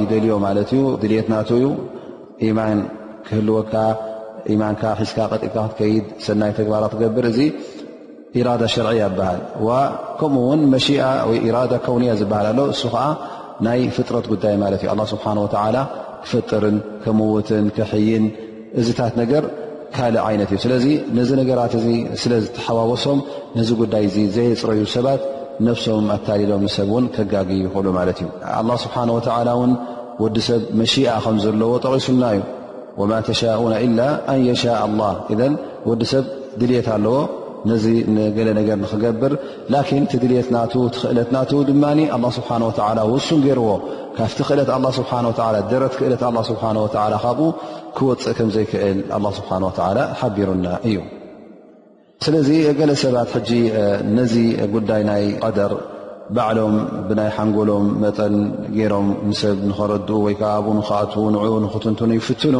[0.00, 1.64] ይደልዮ ማለት እዩ ድልትናት እዩ
[2.48, 2.80] ኢማን
[3.28, 3.74] ክህልወካ
[4.62, 7.38] ማንካ ሒዝካ ቀጢካ ክትከይድ ሰናይ ተግባርትገብር እዚ
[8.40, 9.40] ኢራዳ ሸርዕያ ይበሃል
[10.20, 13.04] ከምኡ ውን መሽኣ ወይ ኢራዳ ከውንያ ዝበሃል ሎ እሱ ከዓ
[13.66, 15.24] ናይ ፍጥረት ጉዳይ ማለት እዩ ኣ ስብሓ
[15.76, 15.80] ላ
[16.24, 18.24] ክፈጥርን ከምውትን ክሕይን
[18.80, 19.44] እዚታት ነገር
[19.96, 21.86] ካእ ዓይነት እዩ ስለዚ ነዚ ነገራት እዚ
[22.22, 23.18] ስለዝተሓዋወሶም
[23.58, 25.22] ነዚ ጉዳይ ዚ ዘየፅረዩ ሰባት
[25.66, 28.28] ነፍሶም ኣታሊሎም ሰብ ውን ከጋግ ይኽእሉ ማለት እዩ
[28.68, 29.72] ላ ስብሓን ወተላ ውን
[30.22, 32.42] ወዲ ሰብ መሽኣ ከም ዘለዎ ጠቂሱና እዩ
[33.00, 33.98] ወማ ተሻኡና እላ
[34.32, 35.54] ኣን የሻء ላ እን
[35.90, 36.24] ወዲ ሰብ
[36.60, 37.16] ድልት ኣለዎ
[37.70, 37.86] ነዚ
[38.36, 39.32] ገለ ነገር ንክገብር
[39.72, 41.84] ላን ድልትና ክእለት ና ድማ
[42.38, 42.48] ስብሓ
[42.98, 43.68] ላ ውሱን ገርዎ
[44.16, 45.10] ካብቲ ክእለት ስብሓ
[45.72, 46.62] ደረት ክእለት ስብሓ
[47.24, 47.48] ካብኡ
[47.98, 48.98] ክወፅእ ከም ዘይክእል
[49.38, 49.64] ስብሓን
[50.22, 50.98] ሓቢሩና እዩ
[52.26, 53.32] ስለዚ ገለ ሰባት
[54.16, 54.34] ነዚ
[54.76, 55.72] ጉዳይ ናይ ቀደር
[56.36, 56.74] ባዕሎም
[57.08, 58.34] ብናይ ሓንጎሎም መጠን
[58.78, 59.06] ገይሮም
[59.40, 62.54] ሰብ ንኸረድኡ ወይከዓ ኣብኡ ንክኣት ን ንክትንትን ዩ ፍትኑ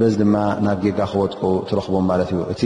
[0.00, 2.62] በዚ ድማ ናብ ጌጋ ክወጥቁ ትረኽቦም ማለት እዩ እቲ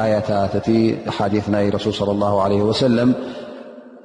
[0.00, 0.68] ኣያታት እቲ
[1.16, 3.10] ሓዲ ናይ ረሱል ለ ላ ለ ወሰለም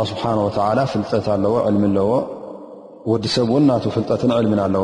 [0.09, 0.13] ስ
[0.93, 2.11] ፍልጠት ኣለዎ ልሚ ኣለዎ
[3.11, 4.83] ወዲሰብን ና ፍልጠትን ልሚን ኣለዎ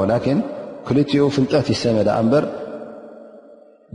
[0.87, 2.45] ክልቲኡ ፍልጠት ይሰመዳ እምበር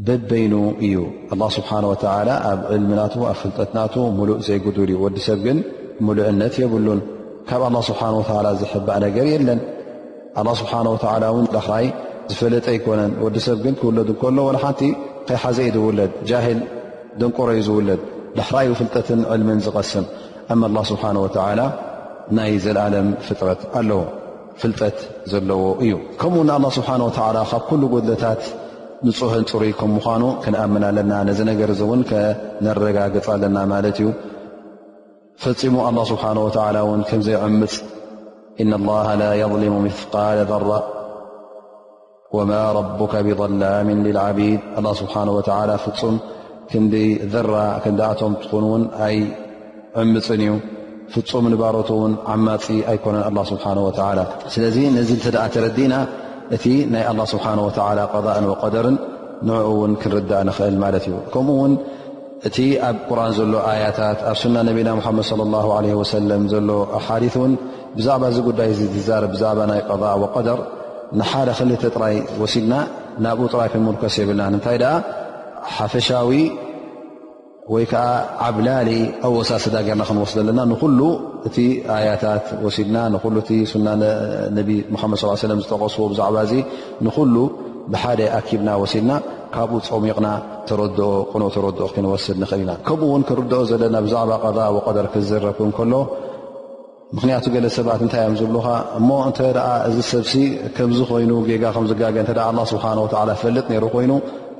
[0.06, 0.54] ብበይኑ
[0.86, 0.94] እዩ
[1.34, 5.58] ኣላ ስብሓን ወላ ኣብ ዕልምናቱ ኣብ ፍልጠትናቱ ሙሉእ ዘይጉድር እዩ ወዲ ሰብ ግን
[6.06, 7.00] ሙሉእነት የብሉን
[7.48, 8.02] ካብ ኣላ ስብሓ
[8.38, 9.60] ወላ ዝሕባእ ነገር የለን
[10.42, 11.86] ኣላ ስብሓን ወላ እውን ዳኽራይ
[12.32, 14.82] ዝፈለጠ ኣይኮነን ወዲ ሰብ ግን ክውለድ እንከሎ ና ሓንቲ
[15.28, 16.60] ከይሓዘኢ ዝውለድ ጃሂል
[17.20, 18.02] ድንቆሮ ዩ ዝውለድ
[18.38, 20.06] ዳኽራይ ፍልጠትን ዕልምን ዝቐስም
[20.54, 21.60] ኣም ላ ስብሓን ወተላ
[22.38, 24.00] ናይ ዘለኣለም ፍጥረት ኣለዉ
[24.62, 24.96] ፍጠት
[25.32, 27.34] ዘለዎ እዩ ከምኡው ه ስሓه ካብ
[27.80, 28.42] ل ጎሎታት
[29.06, 31.12] ንፁህን ፅሩይ ከ ምኳኑ ክነኣምን ኣለና
[31.50, 32.02] ነገር እን
[32.64, 34.00] ነረጋገፅ ኣለና ማት እዩ
[35.42, 36.16] ፍፂሙ ه ስه
[37.08, 37.74] ከምዘይዕምፅ
[38.62, 40.68] إن الله ل يظልሙ ምثقل ذራ
[42.36, 46.16] وማ ربك ብظላም لዓቢድ ه ስሓه ፍፁም
[46.70, 46.94] ክንዲ
[47.32, 49.16] ذራ ክንኣቶም ትን ውን ኣይ
[50.00, 50.50] ዕምፅን እዩ
[51.14, 51.90] ፍም ባሮት
[52.32, 53.16] ዓማፅ ኣኮነ
[53.50, 53.64] ስሓ
[54.54, 55.10] ስለዚ ነዚ
[55.66, 55.94] ረዲና
[56.56, 58.12] እቲ ናይ ስሓه
[58.74, 58.96] ደርን
[59.48, 61.72] ንኡ ን ክንርዳእ ንኽእል ማለት እዩ ከምኡውን
[62.48, 62.56] እቲ
[62.88, 65.12] ኣብ ቁርን ዘሎ ኣያታት ኣብ ና ነና
[66.14, 66.70] ድ ዘሎ
[67.98, 68.70] ብዛባ ዚ ጉዳይ
[69.26, 70.60] ር ዛ ናይ ض ደር
[71.20, 72.72] ንሓደ ክልተ ጥራይ ወሲድና
[73.24, 74.76] ናብኡ ጥራይ ክምርከስ የብልና ታይ
[75.76, 76.08] ሓፈሻ
[77.72, 78.06] ወይ ከዓ
[78.44, 78.90] ዓብላሊ
[79.26, 81.00] ኣብወሳስዳ ገርና ክንወስድ ኣለና ንኩሉ
[81.48, 81.56] እቲ
[81.96, 83.10] ኣያታት ወሲድና እ
[83.86, 84.58] ና ነ
[85.02, 86.36] ሓመድ ለ ዝተቀስዎ ብዛዕባ
[87.08, 87.36] ንኩሉ
[87.92, 89.12] ብሓደ ኣኪብና ወሲድና
[89.54, 90.28] ካብኡ ፀሚቕና
[91.42, 95.94] ኖ ተረኦ ክንወስድ ንኽእልና ከምኡውን ክንርድኦ ዘለና ብዛዕባ ቀ ወቀደር ክዝረብክ ከሎ
[97.16, 98.66] ምክንያቱ ገለ ሰባት እንታይ እዮም ዝብሉካ
[98.98, 99.38] እሞ እተ
[99.86, 100.32] እዚ ሰብሲ
[100.76, 101.30] ከምዝ ኮይኑ
[101.62, 102.02] ጋ ከምዝጋ
[102.72, 104.12] ስብሓላ ፈልጥ ነይሩ ኮይኑ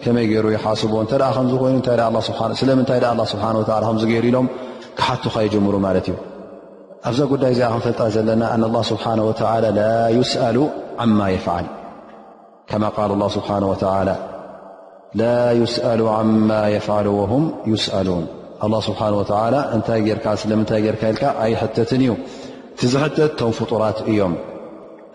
[0.02, 3.00] ከመይ ገይሩ ይሓስቦ እተ ከኮይኑስለምንታይ
[3.32, 4.46] ስብሓ ከዚገይሩ ኢሎም
[4.98, 6.16] ክሓቱካ የጀምሩ ማለት እዩ
[7.08, 9.84] ኣብዛ ጉዳይ እዚኣ ክንፈልጣ ዘለና ስብሓ ላ ላ
[10.18, 10.56] ይስሉ
[11.18, 11.66] ማ ፍል
[12.70, 13.48] ከማ ቃል ስብሓ
[15.20, 15.28] ላ
[15.60, 16.00] ይስሉ
[16.50, 18.24] ማ ፍሉ ወም ይስሉን
[18.88, 19.02] ስብሓ
[19.76, 22.12] እታይ ርካ ስለምታይ ርካ ል ኣይ ሕተትን እዩ
[22.80, 24.34] ቲዝሕተት ቶም ፍጡራት እዮም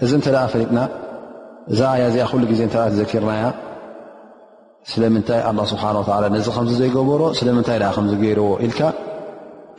[0.05, 0.79] እዚ እንተ ፈሊጥና
[1.73, 3.45] እዛ ኣያ እዚኣ ሉ ግዜ እተ ዘኪርናያ
[4.91, 8.79] ስለምንታይ ኣ ስብሓን ላ ነዚ ከምዚ ዘይገበሮ ስለምንታይ ከምዚ ገይርዎ ኢልካ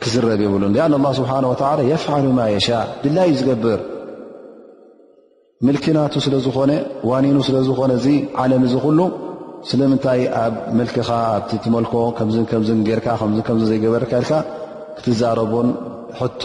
[0.03, 3.79] ክዝረብ የብሉን ኣ ስብሓን ላ የፍዓሉ ማ የሻእ ድላዩ ዝገብር
[5.65, 6.71] ምልኪናቱ ስለዝኾነ
[7.09, 8.07] ዋኒኑ ስለዝኾነ እዚ
[8.41, 8.99] ዓለም እዚ ኩሉ
[9.69, 12.19] ስለምንታይ ኣብ መልክኻ ኣብቲ እትመልኮ ከ
[12.99, 13.07] ርካ
[13.47, 14.33] ከ ዘይገበረካ ኢልካ
[14.97, 15.69] ክትዛረቡን
[16.19, 16.43] ሕቶ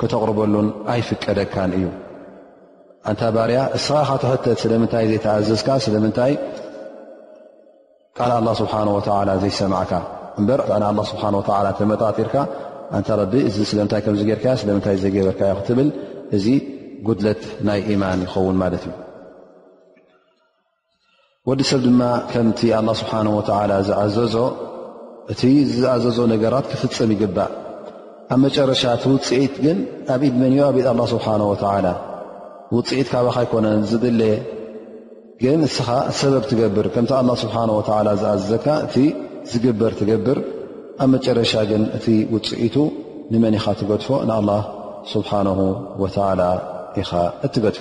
[0.00, 1.86] ክተቕርበሉን ኣይፍቀደካን እዩ
[3.10, 6.32] አንታ ባርያ እስካ ትሕተት ስለምንታይ ዘይተኣዘዝካ ስለምንታይ
[8.20, 8.72] ካል ኣላ ስብሓ
[9.16, 9.92] ወላ ዘይሰማዕካ
[10.40, 11.22] እበር ላ ስብሓ
[11.66, 12.36] ላ ተመጣጢርካ
[12.98, 15.88] እንተረቢ እዚ ስለምንታይ ከምገርካ ስለምንታይ ዘገበርካ ዮ ክትብል
[16.36, 16.46] እዚ
[17.06, 18.94] ጉድለት ናይ ኢማን ይኸውን ማለት እዩ
[21.48, 22.02] ወዲ ሰብ ድማ
[22.32, 23.12] ከምቲ ላ ስብሓ
[23.88, 24.34] ዝኣዘዞ
[25.34, 25.40] እቲ
[25.76, 27.50] ዝኣዘዞ ነገራት ክፍፅም ይግባእ
[28.32, 29.78] ኣብ መጨረሻ ቲ ውፅኢት ግን
[30.14, 31.86] ኣብ ኢድ መንዮ ኣብድ ኣላ ስብሓን ወላ
[32.76, 34.32] ውፅኢት ካባከ ይኮነን ዝድለየ
[35.44, 37.64] ግን ስኻ ሰበብ ትገብር ከምቲ ስብሓه
[38.22, 38.66] ዝኣዘካ
[39.02, 39.04] እ
[39.50, 40.38] ዝግበር ትገብር
[41.02, 42.76] ኣብ መጨረሻ ግን እ ውፅኢቱ
[43.32, 44.58] ንመን ኻ ትገድፎ ንه
[45.12, 45.30] ስብሓ
[47.00, 47.10] ኢኻ
[47.46, 47.78] እትገድፎ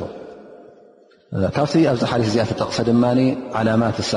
[1.55, 3.03] ካብቲ ኣብዚ ሓ እዚኣ ጠቕሰ ድማ
[3.59, 4.13] ዓላማት ሰ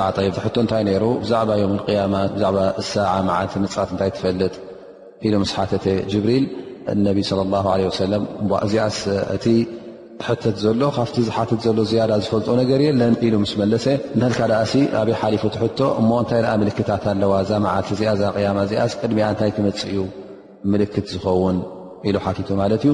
[0.65, 1.51] እታይ ሩ ብዛዕባ
[2.15, 2.31] ማት
[2.93, 2.95] ዛ
[3.43, 4.55] ዓ ፃት እታይ ፈልጥ
[5.27, 5.67] ኢሉ ሓ
[6.25, 6.45] ብሪል
[7.05, 7.69] ነ صى ه
[8.63, 8.89] عه
[9.47, 9.51] ኣ
[10.27, 13.87] ሕተት ዘሎ ካብቲ ዝሓትት ዘሎ ዝያዳ ዝፈልጦ ነገር የለን ኢሉ ምስ መለሰ
[14.21, 19.19] ንልካ ኣ ኣብይ ሓሊፉ ትቶ እሞ እንታይ ምልክታት ኣለዋ ዛመዓልቲ እዚኣ ዛ ያማ እዚኣ ቅድሚ
[19.31, 19.99] እንታይ ትመፅ እዩ
[20.73, 21.57] ምልክት ዝኸውን
[22.15, 22.93] ሉ ቲቱ ማት ዩ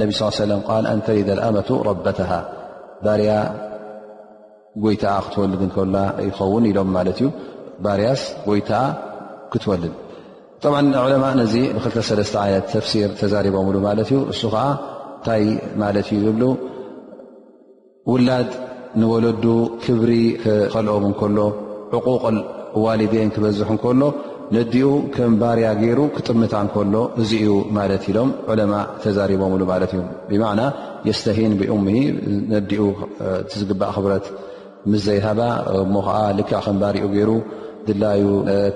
[0.00, 0.10] ነቢ
[0.50, 2.30] ለ ል ኣንተሪደ ኣመቱ ረበተሃ
[3.04, 3.32] ባርያ
[4.84, 5.62] ጎይታ ክትወልድ
[5.96, 5.98] ላ
[6.28, 7.24] ይኸውን ኢሎም ማት እዩ
[7.84, 8.70] ባርያስ ጎይታ
[9.54, 9.94] ክትወልድ
[10.64, 12.10] ጣ ለማ ነዚ ብ2
[12.48, 13.92] ይነ ተሲር ተዛሪቦምሉ ማ
[14.64, 14.66] ዓ
[15.26, 15.44] ታይ
[15.82, 16.42] ማለት እዩ ዝብሉ
[18.10, 18.50] ውላድ
[19.00, 19.44] ንወለዱ
[19.84, 20.12] ክብሪ
[20.72, 21.38] ከልኦም ከሎ
[21.98, 22.22] ዕቁቕ
[22.84, 24.02] ዋሊድን ክበዝሕ እከሎ
[24.56, 30.00] ነዲኡ ከም ባርያ ገይሩ ክጥምታ እከሎ እዚእዩ ማለት ኢሎም ዑለማ ተዛሪቦምሉ ማለት እዮ
[30.30, 30.62] ብማዕና
[31.08, 31.86] የስተሂን ኡሙ
[32.54, 32.82] ነዲኡ
[33.42, 34.26] እቲዝግባእ ክብረት
[34.92, 35.40] ምስዘይሃባ
[35.84, 37.30] እሞ ከዓ ልክዕ ከምባርኡ ገይሩ
[37.86, 38.24] ድላዩ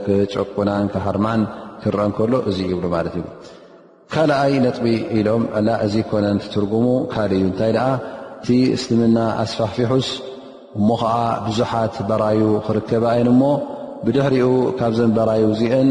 [0.06, 1.42] ክጨቁናን ክሃርማን
[1.84, 3.24] ክረአ ከሎ እዙ ይብሉ ማለት ይ
[4.14, 4.86] ካልኣይ ነጥቢ
[5.18, 7.86] ኢሎም ላ እዚኮነን ትትርጉሙ ካል እዩ እንታይ ደኣ
[8.42, 10.08] እቲ እስልምና ኣስፋፊሑስ
[10.78, 11.14] እሞ ከዓ
[11.46, 13.46] ብዙሓት ባራይ ክርከባ የን ሞ
[14.04, 14.48] ብድሕሪኡ
[14.78, 15.88] ካብዞም በራይ ዚአን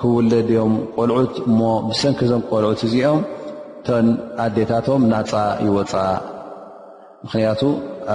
[0.00, 3.20] ክውለድዮም ቆልዑት እሞ ብሰንኪ ዞም ቆልዑት እዚኦም
[3.80, 4.06] እቶን
[4.46, 5.32] ኣዴታቶም ናፃ
[5.66, 6.18] ይወፃእ
[7.24, 7.60] ምክንያቱ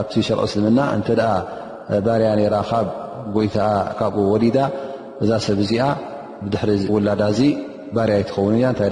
[0.02, 1.34] ኣብቲ ሸርቂ እስልምና እንተ ኣ
[2.08, 2.88] ባርያ ነራ ካብ
[3.36, 4.58] ጎይታኣ ካብኡ ወሊዳ
[5.24, 5.86] እዛ ሰብ እዚኣ
[6.44, 7.42] ብድሕሪ ውላዳ እዚ
[7.96, 8.92] ባርያ ይትኸውን እያ እንታይ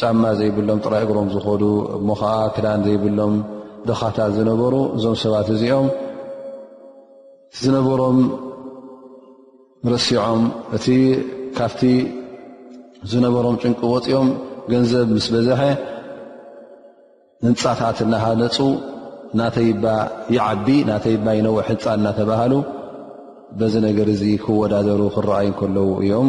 [0.00, 1.62] ጫማ ዘይብሎም ጥራይ እግሮም ዝኮዱ
[2.08, 3.34] ሞ ከዓ ክዳን ዘይብሎም
[3.88, 5.86] ድኻታት ዝነበሩ እዞም ሰባት እዚኦም
[7.60, 8.18] ዝነበሮም
[9.92, 10.42] ርሲዖም
[10.76, 10.86] እቲ
[11.58, 11.80] ካብቲ
[13.12, 14.28] ዝነበሮም ጭንቂ ወፂኦም
[14.72, 15.62] ገንዘብ ምስ በዝሐ
[17.46, 18.58] ህንፃታት እናሃነፁ
[19.40, 19.84] ናተይባ
[20.36, 22.52] ይዓቢ ናተይባ ይነውዕ ህንፃ እናተባሃሉ
[23.60, 26.28] በዚ ነገር እዚ ክወዳደሩ ክረኣይ ከለዉ እዮም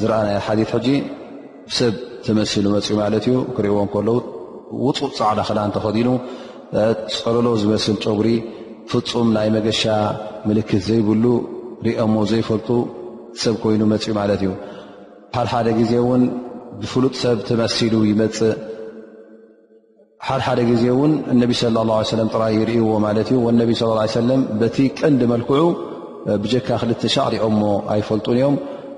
[0.00, 0.88] ዝረአናይ ሓዲት ሕጂ
[1.78, 1.94] ሰብ
[2.26, 4.18] ተመሲሉ መፅ ማለት እዩ ክሪእዎን ከለዉ
[4.86, 6.08] ውፁእ ፃዕና ክና እንተኸዲኑ
[7.24, 8.28] ፀለሎ ዝመስል ጨጉሪ
[8.90, 9.82] ፍፁም ናይ መገሻ
[10.48, 11.24] ምልክት ዘይብሉ
[11.86, 12.68] ሪኦሞ ዘይፈልጡ
[13.42, 14.50] ሰብ ኮይኑ መፅኡ ማለት እዩ
[15.36, 16.22] ሓድ ሓደ ግዜ ውን
[16.80, 18.52] ብፍሉጥ ሰብ ተመሲሉ ይመፅእ
[20.26, 21.78] ሓድ ሓደ ግዜ ን እነቢ ለ
[22.34, 25.62] ጥራይ ርእይዎ ማለት እዩ ነቢ ለ ለም በቲ ቀንዲ መልክዑ
[26.44, 27.62] ብጀካ ክልት ሻ ሪኦሞ
[27.94, 28.54] ኣይፈልጡን እዮም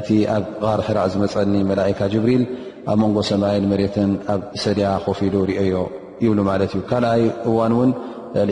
[0.00, 2.42] እቲ ኣብ ቃር ራእ ዝመፀአኒ መላካ ጅብሪል
[2.90, 5.74] ኣብ መንጎ ሰማይ መሬትን ኣብ ሰድያ ኮፍ ሉ ርአዮ
[6.24, 7.90] ይብሉ ማለት እዩ ካልኣይ እዋን እውን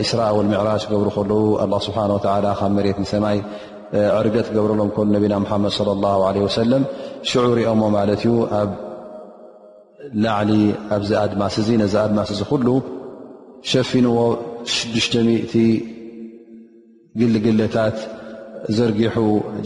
[0.03, 2.13] እስራ ልምዕራጅ ገብሩ ከለዉ ላ ስብሓና
[2.59, 3.37] ካብ መሬት ንሰማይ
[4.19, 5.73] ዕርገት ገብረሎም ነቢና ሓመድ
[6.03, 6.83] ላه ለ ወሰለም
[7.29, 8.69] ሽዑ ሪኦሞ ማለት እዩ ኣብ
[10.23, 10.51] ላዕሊ
[10.97, 12.67] ኣብዚኣድማስ እዚ ነዚ ኣድማስ እዚ ኩሉ
[13.71, 14.17] ሸፊንዎ
[14.75, 15.17] 6
[17.19, 17.97] ግልግለታት
[18.77, 19.15] ዘርጊሑ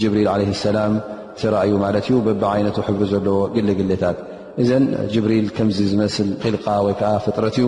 [0.01, 0.27] ጅብሪል
[0.65, 0.93] ሰላም
[1.41, 4.17] ስራ እዩ ማለት እዩ በቢይነት ሕብሪ ዘለዎ ግለግለታት
[4.61, 4.69] እዘ
[5.13, 7.67] ጅብሪል ከምዚ ዝመስል ክል ወይከዓ ፍጥረት እዩ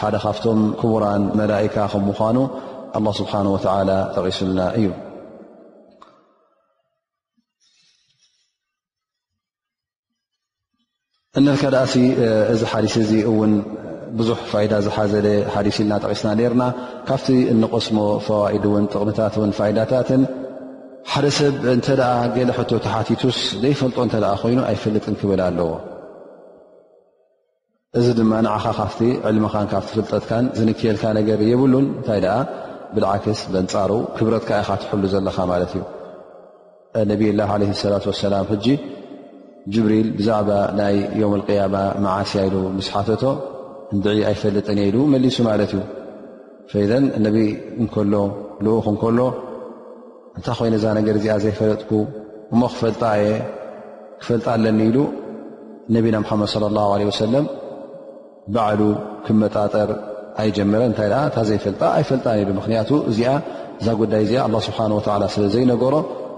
[0.00, 3.32] ሓደ ካብቶም ክቡራን መላካ ከም ምኑ ስብሓ
[4.16, 4.88] ጠቂሱልና እዩ
[11.40, 11.86] እነካ ደኣ
[12.52, 13.06] እዚ ሓዲስ እ
[13.46, 13.52] እን
[14.18, 16.62] ብዙሕ ፋዳ ዝሓዘለ ሓዲስ ኢልና ጠቂስና ርና
[17.08, 20.08] ካብቲ እንቆስሞ ፈኢድ ን ጥቕምታት ን ዳታት
[21.10, 25.68] ሓደ ሰብ እንተ ደኣ ገለ ሕቶ ተሓቲቱስ ዘይፈልጦ እተ ኮይኑ ኣይፈልጥን ክብል ኣለዎ
[27.98, 32.36] እዚ ድማ ንዓኻ ካብቲ ዕልምኻን ካብቲ ፍልጠትካን ዝንክየልካ ነገር የብሉን እንታይ ደኣ
[32.94, 35.82] ብልዓክስ መንፃሩ ክብረትካ ኢኻ ትሕሉ ዘለካ ማለት እዩ
[37.12, 38.66] ነቢይላ ዓለ ሰላት ወሰላም ሕጂ
[39.74, 40.50] ጅብሪል ብዛዕባ
[40.80, 41.74] ናይ ዮም ቅያማ
[42.04, 43.22] መዓስያ ኢሉ ምስሓተቶ
[43.96, 45.82] እንድዒ ኣይፈልጥን የሉ መሊሱ ማለት እዩ
[46.72, 47.38] ፈይዘን ነቢ
[47.82, 48.14] እንከሎ
[48.66, 49.18] ልኡክ ንከሎ
[50.38, 51.90] እንታይ ኮይኑ እዛ ነገር እዚኣ ዘይፈለጥኩ
[52.60, 53.32] ሞ ክፈልጣ እየ
[54.22, 54.98] ክፈልጣ ኣለኒ ኢሉ
[55.94, 57.44] ነቢና ምሓመድ ስለ ላ ለ ወሰለም
[58.54, 58.80] ባዕሉ
[59.26, 59.90] ክመጣጠር
[60.42, 63.32] ኣይጀመረ እንታይ እታ ዘይፈልጣ ኣይፈልጣን ኢሉ ምክንያቱ እዚኣ
[63.80, 65.94] እዛ ጉዳይ እዚኣ ኣላ ስብሓን ወላ ስለዘይነገሮ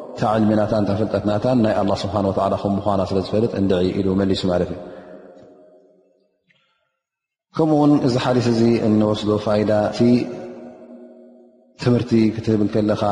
[0.08, 4.70] እንታ ዕልሚናታን ታ ፈልጠትናታን ናይ ኣላ ስብሓን ላ ከምምኳና ስለ ዝፈልጥ እንድዒ ኢሉ መሊሱ ማለት
[4.74, 4.78] እዩ
[7.56, 9.98] ከምኡውን እዚ ሓሊት እዚ እንወስዶ ፋይዳ እቲ
[11.82, 13.02] ትምህርቲ ክትህብል ከለኻ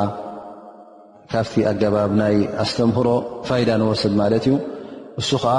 [1.31, 3.09] ካፍቲ ኣገባብ ናይ ኣስተምህሮ
[3.49, 4.55] ፋይዳ ንወስል ማለት እዩ
[5.21, 5.55] እሱ ከዓ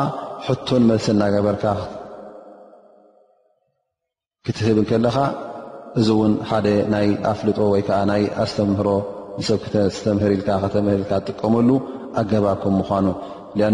[0.46, 1.66] ሕቶን መልሲ እናገበርካ
[4.46, 5.18] ክትህብ ከለኻ
[6.00, 8.90] እዚ እውን ሓደ ናይ ኣፍልጦ ወይ ከዓ ናይ ኣስተምህሮ
[9.40, 11.70] ንሰብ ክስተምህርኢልካ ክተምህርኢልካ ትጥቀመሉ
[12.22, 13.06] ኣገባብኩም ምኳኑ
[13.68, 13.72] ኣ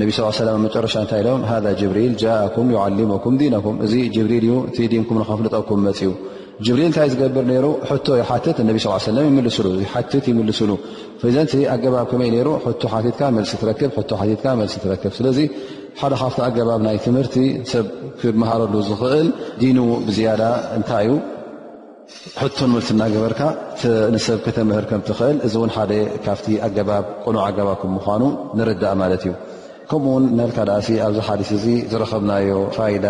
[0.00, 5.16] ነቢ ስ ሰለም መጨረሻ እንታይ ኢም ሃ ጅብሪል ጃኩም ዩዓሊሞኩም ዲነኩም እዚ ጅብሪል እዩ እቲዲንኩም
[5.20, 6.12] ንከፍልጠኩም መፅ ኡ
[6.66, 7.66] ጅብሪል እንታይ ዝገብር ሩ
[8.28, 9.46] ሓት ነ ስ ሰለ ይሉ
[9.92, 10.70] ሓት ይምልስሉ
[11.20, 12.50] ፈዘን ኣገባብ ከመይ ሩ
[12.94, 15.38] ሓትካ መልሲ ክክብ ስለዚ
[16.00, 17.36] ሓደ ካብቲ ኣገባብ ናይ ትምህርቲ
[17.70, 17.86] ሰብ
[18.20, 19.28] ክመሃረሉ ዝኽእል
[19.60, 20.42] ዲኑ ብዝያዳ
[20.78, 21.14] እንታይእዩ
[22.58, 23.40] ቶ ንልስ ናገበርካ
[24.14, 25.86] ንሰብ ከተምህር ከምትኽእል እዚ ሓ
[26.26, 26.90] ካብ ኣገባ
[27.24, 28.22] ቆኑዕ ኣገባብ ምኳኑ
[28.60, 29.32] ንርዳእ ማለት እዩ
[29.92, 33.00] ከምኡውን ንልካ ዳ እ ኣብዚ ሓስ እ ዝረከብናዮ ፋ እ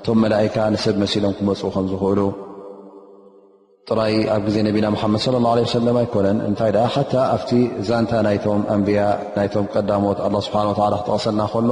[0.00, 2.18] እቶም መላካ ንሰብ መሲሎም ክመፁ ከምዝክእሉ
[3.88, 6.60] طري ዜ نبنا محمد صلى الله عليه وسلم يكن نت
[6.96, 7.50] حتى فت
[7.90, 8.12] ዛنت
[8.54, 11.70] م أنبياء م دمت الله سبحانه وتعلى تغسلنا ل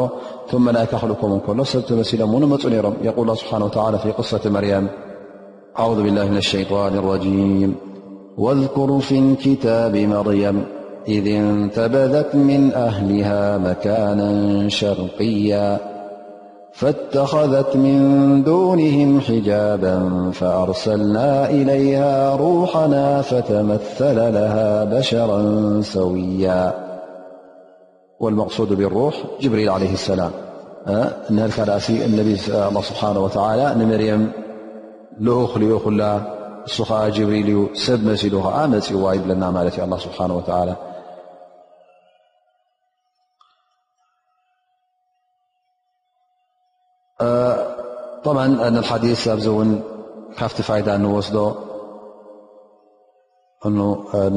[0.50, 2.56] ثم لكخلكم نكل سبتمسلم ون مو
[2.86, 4.84] رم يقول الله سبحانه وتعلى في قصة مريم
[5.80, 7.70] أعوذ بالله من الشيطان الرجيم
[8.44, 10.56] واذكر في اكتاب مريم
[11.14, 14.30] إذ انتبذت من أهلها مكانا
[14.78, 15.66] شرقيا
[16.76, 26.74] فاتخذت من دونهم حجابا فأرسلنا إليها روحنا فتمثل لها بشرا سويا
[28.20, 30.30] والمقصود بالروح جبريل عليه السلام
[30.86, 30.90] ك
[31.30, 34.32] انالله سبحانه وتعالى نمريم
[35.20, 36.02] لؤخ لؤخ ل
[36.66, 38.46] صخا جبريل سبمس لخ
[38.92, 40.76] م وايب لنمالة الله سبحانه وتعالى
[48.28, 48.38] ጣማ
[48.74, 49.70] ንሓዲስ ኣብዚ እውን
[50.38, 51.36] ካብቲ ፋይዳ ንወስዶ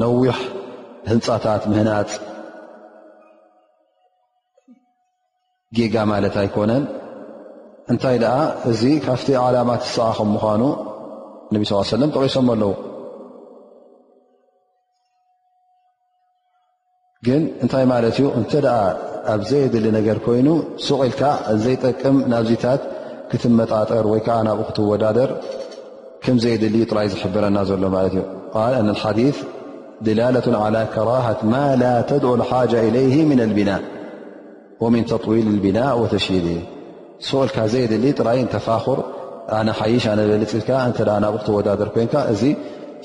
[0.01, 0.37] ነዊሕ
[1.11, 2.11] ህንፃታት ምህናፅ
[5.77, 6.83] ጌጋ ማለት ኣይኮነን
[7.93, 8.17] እንታይ
[8.71, 10.61] እዚ ካብቲ ዓላማት ዝሰቃኹም ምኳኑ
[11.53, 12.73] ነ ስ ሰለም ጠቂሶም ኣለዉ
[17.29, 18.51] ግን እንታይ ማለት እዩ እተ
[19.37, 20.47] ኣብዘይድሊ ነገር ኮይኑ
[20.89, 21.23] ሱቅ ኢልካ
[21.63, 22.81] ዘይጠቅም ናብዚታት
[23.43, 24.17] ትመጣጠር ዓ
[24.47, 24.59] ናብ
[24.91, 25.03] ወዳ
[26.43, 27.83] ዘይሊ ጥራይ ዝረና ዘሎ
[30.01, 31.27] ث ድة على كرة
[31.81, 33.81] ل ተድع لሓج إله ن لبنء
[35.01, 38.49] ن طوል البء እ ልካ ዘይ ር ይሽ
[40.43, 40.95] በፅ
[41.45, 41.95] ብ ወዳ ኮ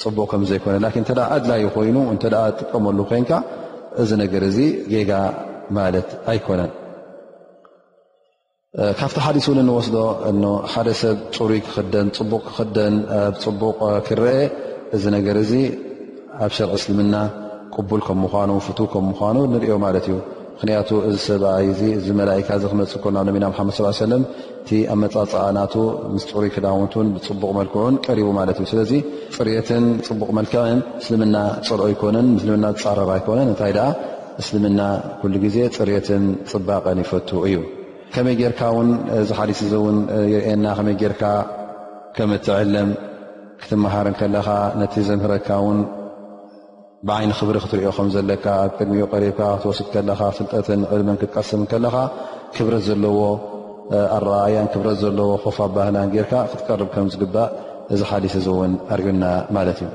[0.02, 0.60] ፅቡቅ ከዘይ
[1.50, 3.14] ላ ይኑ ጥቀመሉ ኮ
[6.36, 6.70] ኣኮነን
[8.98, 9.96] ካብቲ ሓዲስ ን ንወስዶ
[10.72, 12.94] ሓደ ሰብ ፅሩይ ክክደን ፅቡቅ ክክደን
[13.34, 14.30] ብፅቡቕ ክረአ
[14.96, 15.52] እዚ ነገር እዚ
[16.44, 17.14] ኣብ ሽርዒ እስልምና
[17.74, 20.14] ቅቡል ከምምኑ ፍቱ ከምምኑ ንሪኦ ማለት እዩ
[20.54, 21.66] ምክንያቱ እዚ ሰብኣይ
[22.04, 24.24] ዚ መላካ ዚ ክመፅ ኮ ኣብ ነቢና ሓመድ ስ ለም
[24.62, 25.74] እቲ ኣብ መፃፅእናቱ
[26.14, 28.92] ምስ ፅሩይ ክዳውት ብፅቡቅ መልክዑን ቀሪቡ ማለት እዩ ስለዚ
[29.36, 31.36] ፅርትን ፅቡቅ መልክዕን እስልምና
[31.68, 32.30] ፀልዖ ይኮነን
[32.64, 33.76] ና ዝፃረራ ይኮነን እንታይ
[34.44, 34.80] እስልምና
[35.34, 37.58] ሉ ግዜ ፅርትን ፅባቐን ይፈቱ እዩ
[38.14, 38.88] ከመይ ጌርካ ውን
[39.18, 39.98] እዚሓሊስ እዚ እውን
[40.32, 41.22] ይርኤና ከመይ ጌርካ
[42.16, 42.90] ከም እቲ ዕልም
[43.62, 44.48] ክትመሃር ከለኻ
[44.80, 45.78] ነቲ ዘምህረካ ውን
[47.08, 51.96] ብዓይኒ ክብሪ ክትሪኦ ከም ዘለካ ኣብ ቅድሚኡ ቀሪብካ ክትወስድ ከለካ ፍልጠትን ዕልምን ክትቀስም ከለኻ
[52.56, 53.20] ክብረት ዘለዎ
[54.18, 57.50] ኣረኣያን ክብረት ዘለዎ ኮፋ ባህላን ጌርካ ክትቀርብ ከምዝግባእ
[57.94, 59.24] እዚ ሓሊስ እዚ እውን ኣርዩና
[59.58, 59.90] ማለት እዩ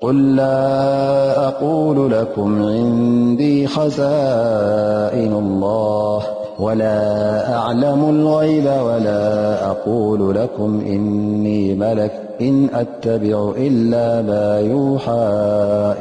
[0.00, 6.22] قل لا أقول لكم عندي خزائن الله
[6.58, 7.18] ولا
[7.56, 15.30] أعلم الغيب ولا أقول لكم إني ملك إن أتبع إلا ما يوحى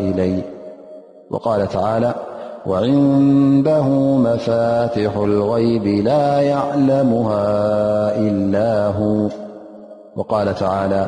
[0.09, 0.41] إليه
[1.31, 2.13] وقال تعالى
[2.65, 3.87] وعنده
[4.17, 7.53] مفاتح الغيب لا يعلمها
[8.19, 9.29] إلا هو
[10.15, 11.07] وقال تعالى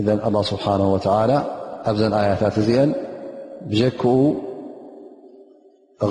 [0.00, 0.74] እذ ኣله ስብሓه
[1.30, 1.32] ላ
[1.90, 2.90] ኣብዘን ኣያታት እዚአን
[3.70, 4.02] ብጀክኡ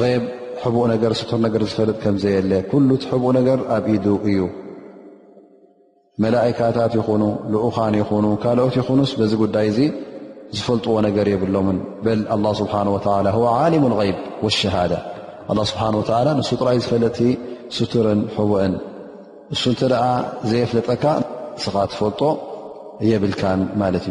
[0.02, 0.24] غብ
[0.64, 4.40] ሕቡእ ነገር ስቱር ነገር ዝፈልጥ ከምዘየለ ኩሉቲ ሕቡእ ነገር ኣብ ኢዱ እዩ
[6.24, 7.24] መላئካታት ይኹኑ
[7.54, 9.80] ልኡኻን ይኹኑ ካልኦት ይኹኑስ በዚ ጉዳይ እዚ
[10.58, 12.08] ዝፈልጥዎ ነገር የብሎምን በ
[12.44, 13.22] ه ስብሓه
[13.74, 14.96] ሊም غይብ ولሸሃዳة
[15.72, 15.90] ስብሓه
[16.38, 17.20] ንሱ ጥራይ ዝፈልጥቲ
[17.78, 18.74] ስቱርን ሕቡእን
[19.54, 20.04] ንሱ ንተ ደኣ
[20.50, 21.04] ዘየፍለጠካ
[21.56, 22.22] ንስኻ ትፈልጦ
[23.02, 24.10] ብ እዩ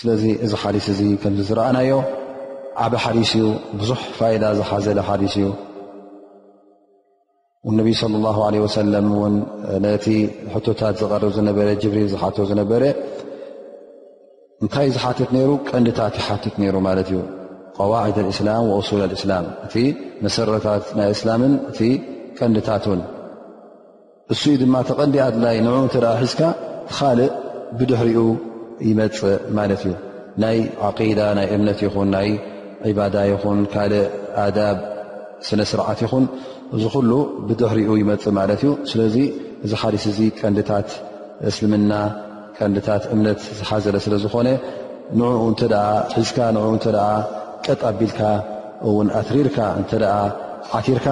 [0.00, 1.02] ስለዚ እዚ ሓስ እ ዚ
[1.48, 1.90] ዝረአናዮ
[2.84, 3.44] ዓበ ሓስ እዩ
[3.80, 3.90] ብዙ
[4.42, 4.98] ዳ ዝሓዘለ
[5.34, 5.44] ስ እዩ
[9.34, 9.36] ነ
[9.84, 10.04] ነቲ
[10.80, 12.82] ታት ዝር ዝነበረ ብሪል ዝሓ ዝነበረ
[14.62, 16.42] እንታ ዝሓትት ሩ ቀንዲታት ሓት
[16.74, 17.18] ሩ ማት እዩ
[18.16, 18.18] ድ
[18.48, 18.52] ላ
[19.24, 19.34] እላ
[19.84, 19.86] እ
[20.24, 21.30] መሰረታት ናይ እላ
[22.38, 23.00] ቀንዲታትውን
[24.34, 26.40] እስ ድማ ተቐንዲ ኣድላይ ንኡ እንተ ሒዝካ
[26.96, 27.30] ካልእ
[27.78, 28.22] ብድሕሪኡ
[28.88, 29.18] ይመፅ
[29.58, 29.94] ማለት እዩ
[30.42, 30.58] ናይ
[30.88, 32.28] ዓቂዳ ናይ እምነት ይኹን ናይ
[32.88, 34.06] ዒባዳ ይኹን ካልእ
[34.44, 34.78] ኣዳብ
[35.46, 36.24] ስነ ስርዓት ይኹን
[36.76, 37.10] እዚ ኩሉ
[37.48, 39.16] ብድሕሪኡ ይመፅእ ማለት እዩ ስለዚ
[39.64, 40.88] እዚ ሓሊስ እዙ ቀንዲታት
[41.50, 41.92] እስልምና
[42.58, 44.48] ቀንዲታት እምነት ዝሓዘለ ስለ ዝኾነ
[45.18, 45.62] ንኡ እተ
[46.20, 46.86] ሒዝካ ንኡ እተ
[47.66, 48.20] ቀጣኣቢልካ
[48.88, 50.16] እውን ኣትሪርካ እንተ ኣ
[50.78, 51.06] ዓቲርካ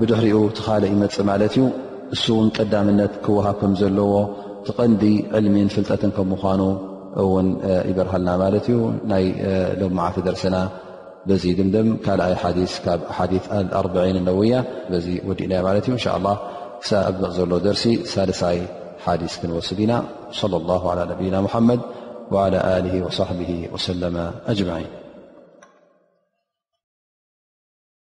[0.00, 1.64] ብድሕሪኡ ቲኻልእ ይመፅ ማለት እዩ
[2.14, 4.12] እሱ ውን ቀዳምነት ክወሃ ከም ዘለዎ
[4.66, 5.02] ትቐንዲ
[5.38, 6.62] ዕልሚን ፍልጠትን ከም ምኳኑ
[7.22, 7.46] እውን
[7.90, 8.76] ይበርሃልና ማለት ዩ
[9.12, 9.24] ናይ
[9.80, 10.56] ለማዓቲ ደረስና
[11.28, 12.50] በዚ ድምድም ካኣይ ሓ
[12.84, 13.28] ካብ ሓ
[13.78, 14.56] ኣርን ነውያ
[15.30, 16.28] ወዲእና ማለት እዩ እን
[17.08, 18.58] ኣቕ ዘሎ ደርሲ ሳለሳይ
[19.06, 19.92] ሓዲስ ክንወስድ ኢና
[20.68, 21.80] ላه ى ነብና ሓመድ
[23.16, 23.20] ص
[23.74, 23.88] ወሰ
[24.52, 24.95] አጅማን